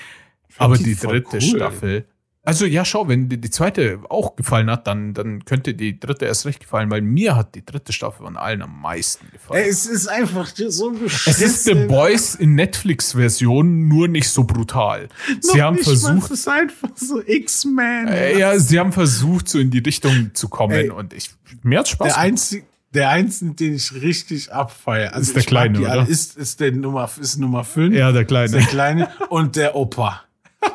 [0.56, 2.06] Aber die, die dritte cool, Staffel,
[2.48, 6.24] also ja, schau, wenn dir die zweite auch gefallen hat, dann, dann könnte die dritte
[6.24, 9.66] erst recht gefallen, weil mir hat die dritte Staffel von allen am meisten gefallen.
[9.68, 10.94] Es ist einfach so
[11.26, 15.10] Es ist The Boys in Netflix-Version, nur nicht so brutal.
[15.40, 16.30] Sie haben versucht.
[16.30, 18.08] Es ist einfach so X-Men.
[18.08, 21.28] Äh, ja, sie haben versucht, so in die Richtung zu kommen Ey, und ich,
[21.62, 22.64] mir hat Spaß der einzige,
[22.94, 26.08] der einzige, den ich richtig abfeiere, also ist der Kleine, oder?
[26.08, 27.94] Ist, ist der Nummer, ist Nummer 5.
[27.94, 28.50] Ja, der Kleine.
[28.50, 30.22] der Kleine und der Opa.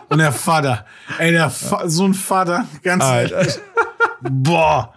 [0.09, 0.85] Und der Vater.
[1.17, 3.59] Ey, der Fa so ein Vater, ganz ehrlich.
[4.21, 4.93] Boah.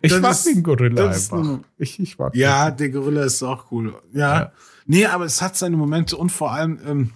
[0.00, 1.58] Ich mag ist, den Gorilla einfach.
[1.76, 2.78] ich, ich mag ja, den.
[2.78, 3.94] der Gorilla ist auch cool.
[4.12, 4.40] Ja.
[4.40, 4.52] ja.
[4.86, 7.10] Nee, aber es hat seine Momente und vor allem, ähm,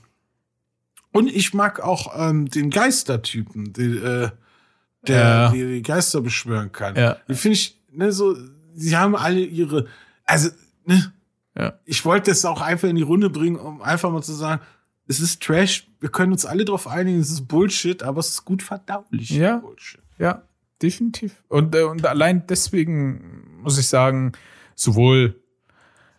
[1.12, 4.30] und ich mag auch ähm, den Geistertypen, die, äh,
[5.06, 5.50] der ja.
[5.50, 6.96] die, die Geister beschwören kann.
[6.96, 7.16] Ja.
[7.28, 8.36] Die finde ich, ne, so,
[8.78, 9.86] sie haben alle ihre,
[10.24, 10.50] also,
[10.84, 11.12] ne,
[11.56, 11.74] ja.
[11.84, 14.60] ich wollte das auch einfach in die Runde bringen, um einfach mal zu sagen,
[15.06, 15.88] es ist Trash.
[16.00, 19.30] Wir können uns alle darauf einigen, es ist Bullshit, aber es ist gut verdaulich.
[19.30, 19.56] Ja.
[19.56, 20.00] Bullshit.
[20.18, 20.42] Ja,
[20.82, 21.42] definitiv.
[21.48, 24.32] Und, äh, und allein deswegen muss ich sagen,
[24.74, 25.34] sowohl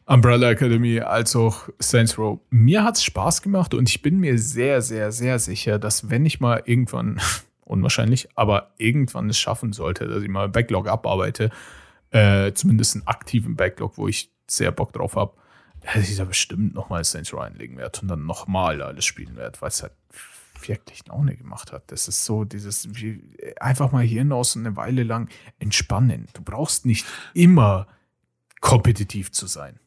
[0.06, 2.40] Umbrella Academy als auch Saints Row.
[2.50, 6.26] Mir hat es Spaß gemacht und ich bin mir sehr, sehr, sehr sicher, dass wenn
[6.26, 7.22] ich mal irgendwann,
[7.64, 11.52] unwahrscheinlich, aber irgendwann es schaffen sollte, dass ich mal Backlog abarbeite,
[12.12, 15.34] äh, zumindest einen aktiven Backlog, wo ich sehr Bock drauf habe,
[15.82, 19.60] hätte ich da bestimmt nochmal Saints Row einlegen werde und dann nochmal alles spielen werde,
[19.62, 19.94] weil es halt
[20.68, 21.92] wirklich Laune gemacht hat.
[21.92, 23.22] Das ist so dieses, wie,
[23.60, 25.30] einfach mal hier hinaus eine Weile lang
[25.60, 26.28] entspannen.
[26.34, 27.88] Du brauchst nicht immer
[28.60, 29.80] kompetitiv zu sein.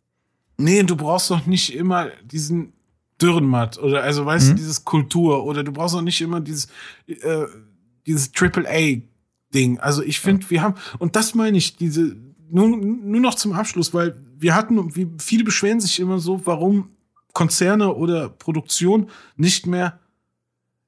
[0.57, 2.73] Nee, du brauchst doch nicht immer diesen
[3.21, 4.51] Dürrenmatt oder also weißt mhm.
[4.51, 6.69] du, dieses Kultur oder du brauchst auch nicht immer dieses,
[7.07, 7.47] äh,
[8.07, 9.01] dieses Triple A
[9.55, 9.79] Ding.
[9.79, 10.51] Also ich finde, ja.
[10.51, 12.17] wir haben, und das meine ich, diese,
[12.51, 16.91] nur, nur noch zum Abschluss, weil wir hatten, wie viele beschweren sich immer so, warum
[17.33, 19.99] Konzerne oder Produktion nicht mehr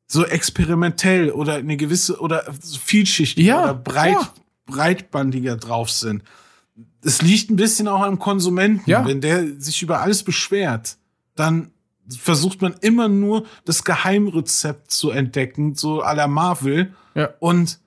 [0.07, 4.35] so experimentell oder eine gewisse oder vielschichtig ja, oder breit, ja.
[4.67, 6.23] breitbandiger drauf sind.
[7.03, 8.89] Es liegt ein bisschen auch am Konsumenten.
[8.89, 9.07] Ja.
[9.07, 10.99] Wenn der sich über alles beschwert,
[11.35, 11.71] dann
[12.09, 16.95] versucht man immer nur das Geheimrezept zu entdecken, so à la Marvel.
[17.39, 17.79] Und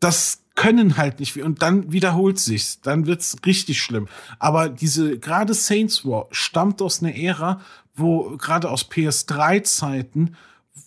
[0.00, 1.40] das können halt nicht.
[1.40, 2.80] Und dann wiederholt sich's.
[2.80, 4.08] Dann wird's richtig schlimm.
[4.38, 7.60] Aber diese, gerade Saints War stammt aus einer Ära,
[7.94, 10.36] wo gerade aus PS3-Zeiten,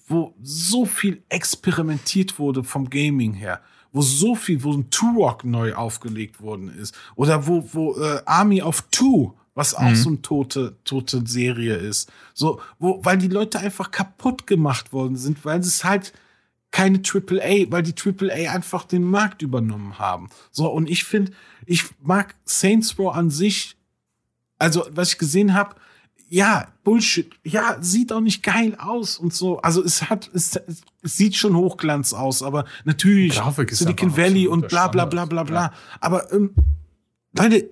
[0.07, 3.61] wo so viel experimentiert wurde vom Gaming her
[3.93, 6.95] wo so viel, wo ein Turok neu aufgelegt worden ist.
[7.15, 9.95] Oder wo, wo äh, Army of Two, was auch mhm.
[9.95, 12.11] so eine tote, tote Serie ist.
[12.33, 16.11] So, wo, weil die Leute einfach kaputt gemacht worden sind, weil es halt
[16.73, 20.29] keine AAA, weil die AAA einfach den Markt übernommen haben.
[20.51, 21.31] So, und ich finde,
[21.67, 23.77] ich mag Saints Row an sich
[24.57, 25.75] Also, was ich gesehen habe,
[26.29, 27.31] ja, Bullshit.
[27.43, 29.59] Ja, sieht auch nicht geil aus und so.
[29.59, 30.59] Also es hat, es,
[31.03, 35.61] es sieht schon Hochglanz aus, aber natürlich Silicon Valley und bla bla bla bla bla.
[35.65, 35.73] Ja.
[35.99, 36.55] Aber ähm,
[37.37, 37.69] Leute,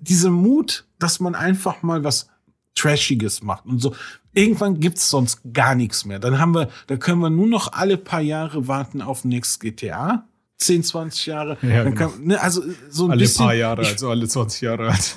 [0.00, 2.28] diese Mut, dass man einfach mal was
[2.74, 3.94] Trashiges macht und so.
[4.32, 6.18] Irgendwann gibt's sonst gar nichts mehr.
[6.18, 10.26] Dann haben wir, da können wir nur noch alle paar Jahre warten auf nächstes GTA.
[10.58, 11.58] 10, 20 Jahre.
[11.62, 11.96] Ja, genau.
[11.96, 15.14] kann, ne, also so ein alle bisschen, paar Jahre, also alle 20 Jahre alt.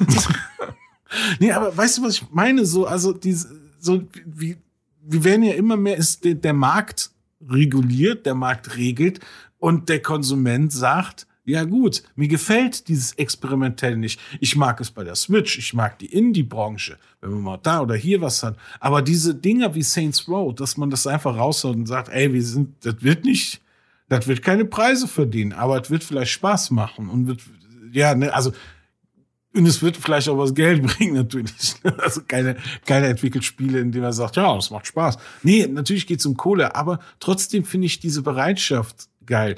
[1.39, 2.65] nee, aber weißt du, was ich meine?
[2.65, 3.49] So, also diese,
[3.79, 4.57] so wie,
[5.01, 7.11] wir werden ja immer mehr, ist der, der Markt
[7.47, 9.19] reguliert, der Markt regelt
[9.59, 14.19] und der Konsument sagt, ja gut, mir gefällt dieses Experimentell nicht.
[14.39, 17.95] Ich mag es bei der Switch, ich mag die Indie-Branche, wenn man mal da oder
[17.95, 18.57] hier was hat.
[18.79, 22.43] Aber diese Dinger wie Saints Row, dass man das einfach raushaut und sagt, ey, wir
[22.43, 23.61] sind, das wird nicht,
[24.07, 27.41] das wird keine Preise verdienen, aber es wird vielleicht Spaß machen und wird,
[27.91, 28.53] ja, ne, also
[29.55, 31.75] und es wird vielleicht auch was Geld bringen, natürlich.
[31.99, 35.17] Also keine, keine entwickelt Spiele, in denen er sagt, ja, das macht Spaß.
[35.43, 39.57] Nee, natürlich geht's um Kohle, aber trotzdem finde ich diese Bereitschaft geil.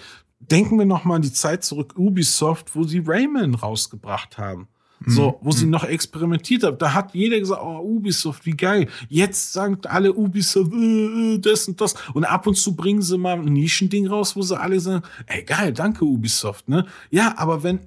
[0.52, 4.68] Denken wir noch mal an die Zeit zurück, Ubisoft, wo sie Rayman rausgebracht haben.
[5.06, 5.54] So, wo mhm.
[5.54, 6.78] sie noch experimentiert haben.
[6.78, 8.88] Da hat jeder gesagt, oh, Ubisoft, wie geil.
[9.10, 11.96] Jetzt sagen alle Ubisoft, äh, äh, das und das.
[12.14, 15.44] Und ab und zu bringen sie mal ein Nischending raus, wo sie alle sagen, ey,
[15.44, 16.86] geil, danke Ubisoft, ne?
[17.12, 17.82] Ja, aber wenn,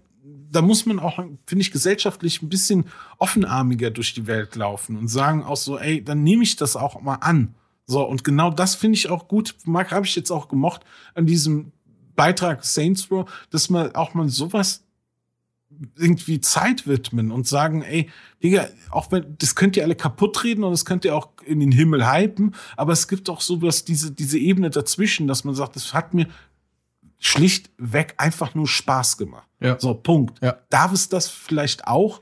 [0.52, 2.84] da muss man auch, finde ich, gesellschaftlich ein bisschen
[3.18, 7.00] offenarmiger durch die Welt laufen und sagen auch so, ey, dann nehme ich das auch
[7.00, 7.54] mal an.
[7.86, 9.56] So, und genau das finde ich auch gut.
[9.64, 10.82] Marc, habe ich jetzt auch gemocht
[11.14, 11.72] an diesem
[12.18, 14.82] Beitrag Saints Row, dass man auch mal sowas
[15.96, 18.10] irgendwie Zeit widmen und sagen, ey,
[18.42, 21.60] Digga, auch wenn, das könnt ihr alle kaputt reden und das könnt ihr auch in
[21.60, 25.76] den Himmel hypen, aber es gibt auch sowas, diese, diese Ebene dazwischen, dass man sagt,
[25.76, 26.26] das hat mir
[27.20, 29.46] schlichtweg einfach nur Spaß gemacht.
[29.60, 29.78] Ja.
[29.78, 30.42] So, Punkt.
[30.42, 30.58] Ja.
[30.70, 32.20] Darf es das vielleicht auch?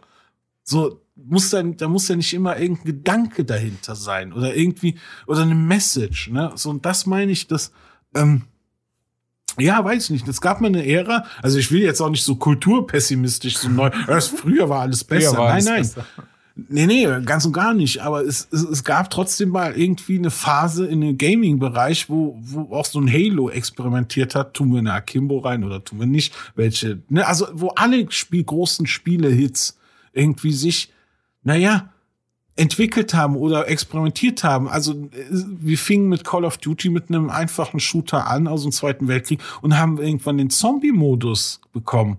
[0.63, 5.43] So, muss dann, da muss ja nicht immer irgendein Gedanke dahinter sein oder irgendwie, oder
[5.43, 6.53] eine Message, ne?
[6.57, 7.73] So, und das meine ich, dass,
[8.15, 8.43] ähm,
[9.59, 10.29] ja, weiß ich nicht.
[10.29, 13.91] Es gab mal eine Ära, also ich will jetzt auch nicht so kulturpessimistisch, so neu,
[14.21, 15.39] früher war alles besser.
[15.39, 15.83] War alles nein, nein.
[15.83, 16.07] Besser.
[16.69, 18.01] Nee, nee, ganz und gar nicht.
[18.01, 22.75] Aber es, es, es gab trotzdem mal irgendwie eine Phase in dem Gaming-Bereich, wo, wo
[22.75, 24.55] auch so ein Halo experimentiert hat.
[24.55, 26.35] Tun wir eine Akimbo rein oder tun wir nicht?
[26.55, 27.27] Welche, ne?
[27.27, 29.77] Also, wo alle Spiel, großen Spiele-Hits
[30.15, 30.91] irgendwie sich,
[31.43, 31.91] naja,
[32.57, 34.67] entwickelt haben oder experimentiert haben.
[34.69, 39.09] Also wir fingen mit Call of Duty mit einem einfachen Shooter an aus dem Zweiten
[39.09, 42.19] Weltkrieg und haben irgendwann den Zombie-Modus bekommen.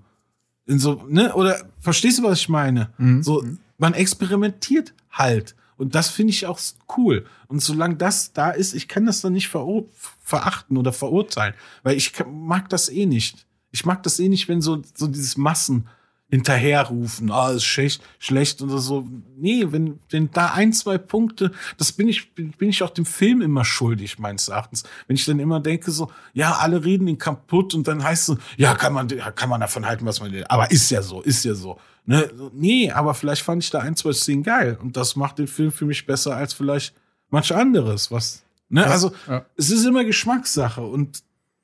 [0.67, 1.33] In so, ne?
[1.33, 2.91] Oder verstehst du, was ich meine?
[2.97, 3.23] Mhm.
[3.23, 3.43] So,
[3.77, 5.55] man experimentiert halt.
[5.77, 6.59] Und das finde ich auch
[6.97, 7.25] cool.
[7.47, 12.13] Und solange das da ist, ich kann das dann nicht verachten oder verurteilen, weil ich
[12.31, 13.45] mag das eh nicht.
[13.71, 15.87] Ich mag das eh nicht, wenn so, so dieses Massen
[16.29, 19.07] hinterherrufen, ah, ist schlecht, schlecht oder so.
[19.37, 23.41] Nee, wenn, wenn da ein, zwei Punkte, das bin ich, bin, ich auch dem Film
[23.41, 24.83] immer schuldig, meines Erachtens.
[25.07, 28.37] Wenn ich dann immer denke so, ja, alle reden ihn kaputt und dann heißt es,
[28.57, 30.43] ja, kann man, kann man davon halten, was man will.
[30.49, 31.79] Aber ist ja so, ist ja so.
[32.05, 32.29] Ne?
[32.53, 35.71] Nee, aber vielleicht fand ich da ein, zwei Szenen geil und das macht den Film
[35.71, 36.93] für mich besser als vielleicht
[37.29, 38.81] manch anderes, was, ne?
[38.81, 39.45] Ja, also, ja.
[39.57, 41.23] es ist immer Geschmackssache und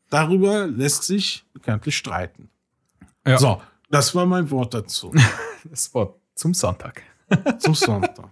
[0.10, 2.50] darüber lässt sich bekanntlich streiten.
[3.26, 3.38] Ja.
[3.38, 3.62] So,
[3.94, 5.14] das war mein Wort dazu.
[5.64, 7.04] das Wort zum Sonntag.
[7.60, 8.30] zum Sonntag.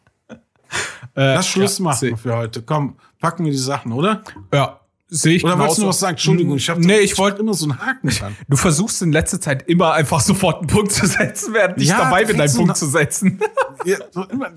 [1.15, 2.61] Äh, Lass Schluss ja, machen für heute.
[2.63, 4.23] Komm, packen wir die Sachen, oder?
[4.51, 6.13] Ja, sehe ich Oder wolltest du noch was sagen?
[6.13, 8.35] Entschuldigung, ich habe nee, ich wollte immer so einen Haken dran.
[8.47, 11.99] Du versuchst in letzter Zeit immer einfach sofort einen Punkt zu setzen, während ich ja,
[11.99, 13.39] dabei bin, einen Punkt zu setzen.
[13.85, 14.51] ja, so immer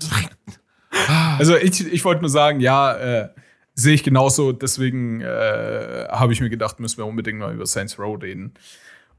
[1.37, 3.29] also ich, ich wollte nur sagen, ja, äh,
[3.75, 4.53] sehe ich genauso.
[4.53, 8.53] Deswegen äh, habe ich mir gedacht, müssen wir unbedingt mal über Saints Row reden.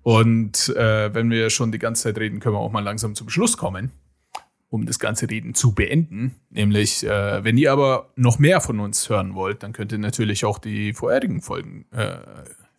[0.06, 3.28] Und äh, wenn wir schon die ganze Zeit reden, können wir auch mal langsam zum
[3.28, 3.90] Schluss kommen,
[4.68, 6.36] um das ganze Reden zu beenden.
[6.48, 10.44] Nämlich, äh, wenn ihr aber noch mehr von uns hören wollt, dann könnt ihr natürlich
[10.44, 12.18] auch die vorherigen Folgen äh,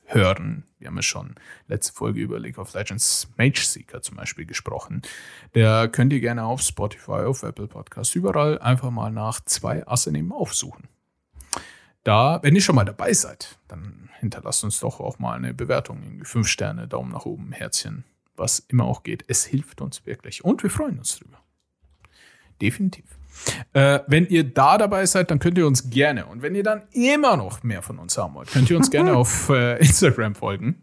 [0.05, 0.63] hören.
[0.79, 1.35] Wir haben ja schon
[1.67, 5.01] letzte Folge über League of Legends Mage Seeker zum Beispiel gesprochen.
[5.53, 10.13] Der könnt ihr gerne auf Spotify, auf Apple Podcasts, überall einfach mal nach zwei Asse
[10.13, 10.85] nehmen aufsuchen.
[12.05, 16.01] Da, wenn ihr schon mal dabei seid, dann hinterlasst uns doch auch mal eine Bewertung.
[16.03, 18.03] Irgendwie fünf Sterne, Daumen nach oben, Herzchen,
[18.35, 19.23] was immer auch geht.
[19.27, 21.39] Es hilft uns wirklich und wir freuen uns drüber.
[22.61, 23.05] Definitiv.
[23.73, 26.83] Äh, wenn ihr da dabei seid, dann könnt ihr uns gerne und wenn ihr dann
[26.91, 30.81] immer noch mehr von uns haben wollt, könnt ihr uns gerne auf äh, Instagram folgen.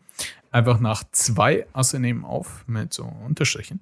[0.53, 3.81] Einfach nach zwei Asse nehmen auf mit so Unterstrichen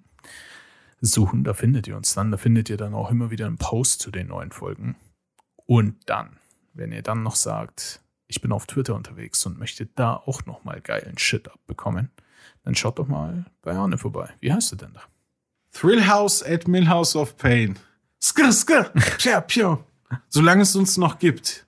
[1.03, 2.31] suchen, da findet ihr uns dann.
[2.31, 4.97] Da findet ihr dann auch immer wieder einen Post zu den neuen Folgen.
[5.67, 6.39] Und dann,
[6.73, 8.01] wenn ihr dann noch sagt,
[8.33, 12.11] ich bin auf Twitter unterwegs und möchte da auch nochmal geilen Shit abbekommen,
[12.65, 14.31] dann schaut doch mal bei Arne vorbei.
[14.41, 15.03] Wie heißt du denn da?
[15.73, 17.79] Thrillhouse at Millhouse of Pain.
[18.23, 18.85] Skr, skr,
[19.19, 19.79] pja, pja.
[20.31, 21.67] Solange es uns noch gibt.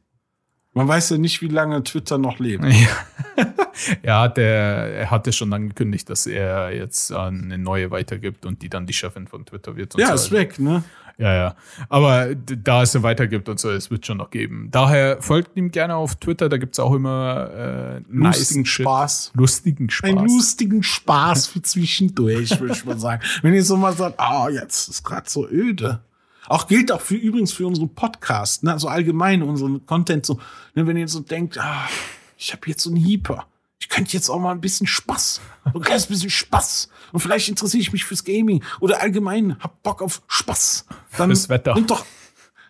[0.73, 2.65] Man weiß ja nicht, wie lange Twitter noch lebt.
[2.65, 3.45] Ja.
[4.03, 8.87] ja, der, er hatte schon angekündigt, dass er jetzt eine neue weitergibt und die dann
[8.87, 9.97] die Chefin von Twitter wird.
[9.99, 10.15] ja, so.
[10.15, 10.83] ist weg, ne?
[11.17, 11.57] Ja, ja.
[11.89, 14.69] Aber da es weitergibt und so, es wird schon noch geben.
[14.71, 19.33] Daher folgt ihm gerne auf Twitter, da gibt es auch immer äh, lustigen nice Spaß.
[19.35, 20.11] Lustigen Spaß.
[20.11, 23.23] Einen lustigen Spaß für zwischendurch, würde ich mal sagen.
[23.43, 26.01] Wenn ihr so mal sagt, ah, oh, jetzt ist gerade so öde.
[26.47, 28.73] Auch gilt auch für übrigens für unseren Podcast, ne?
[28.73, 30.39] also allgemein unseren Content so,
[30.75, 30.87] ne?
[30.87, 31.89] wenn ihr so denkt, ah,
[32.37, 33.47] ich habe jetzt so einen Heeper.
[33.79, 36.89] Ich könnte jetzt auch mal ein bisschen Spaß, ein kleines bisschen Spaß.
[37.15, 40.85] Und vielleicht interessiere ich mich fürs Gaming oder allgemein hab Bock auf Spaß.
[41.17, 41.75] Dann fürs Wetter.
[41.75, 42.05] Nimmt doch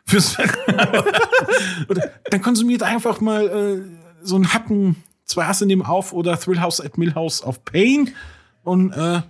[0.04, 1.02] fürs Wetter.
[1.88, 3.80] oder dann konsumiert einfach mal äh,
[4.22, 8.10] so einen Hacken, zwei Asse nehmen auf oder Thrillhouse at Millhouse auf Pain.
[8.64, 9.22] Und äh,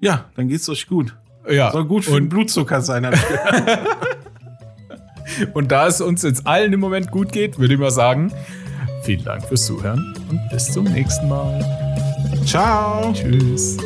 [0.00, 1.14] ja, dann geht's euch gut.
[1.48, 1.70] Ja.
[1.70, 3.06] Soll gut für den Blutzucker sein.
[5.54, 8.32] und da es uns jetzt allen im Moment gut geht, würde ich mal sagen,
[9.04, 11.64] vielen Dank fürs Zuhören und bis zum nächsten Mal.
[12.44, 13.12] Ciao.
[13.12, 13.76] Tschüss.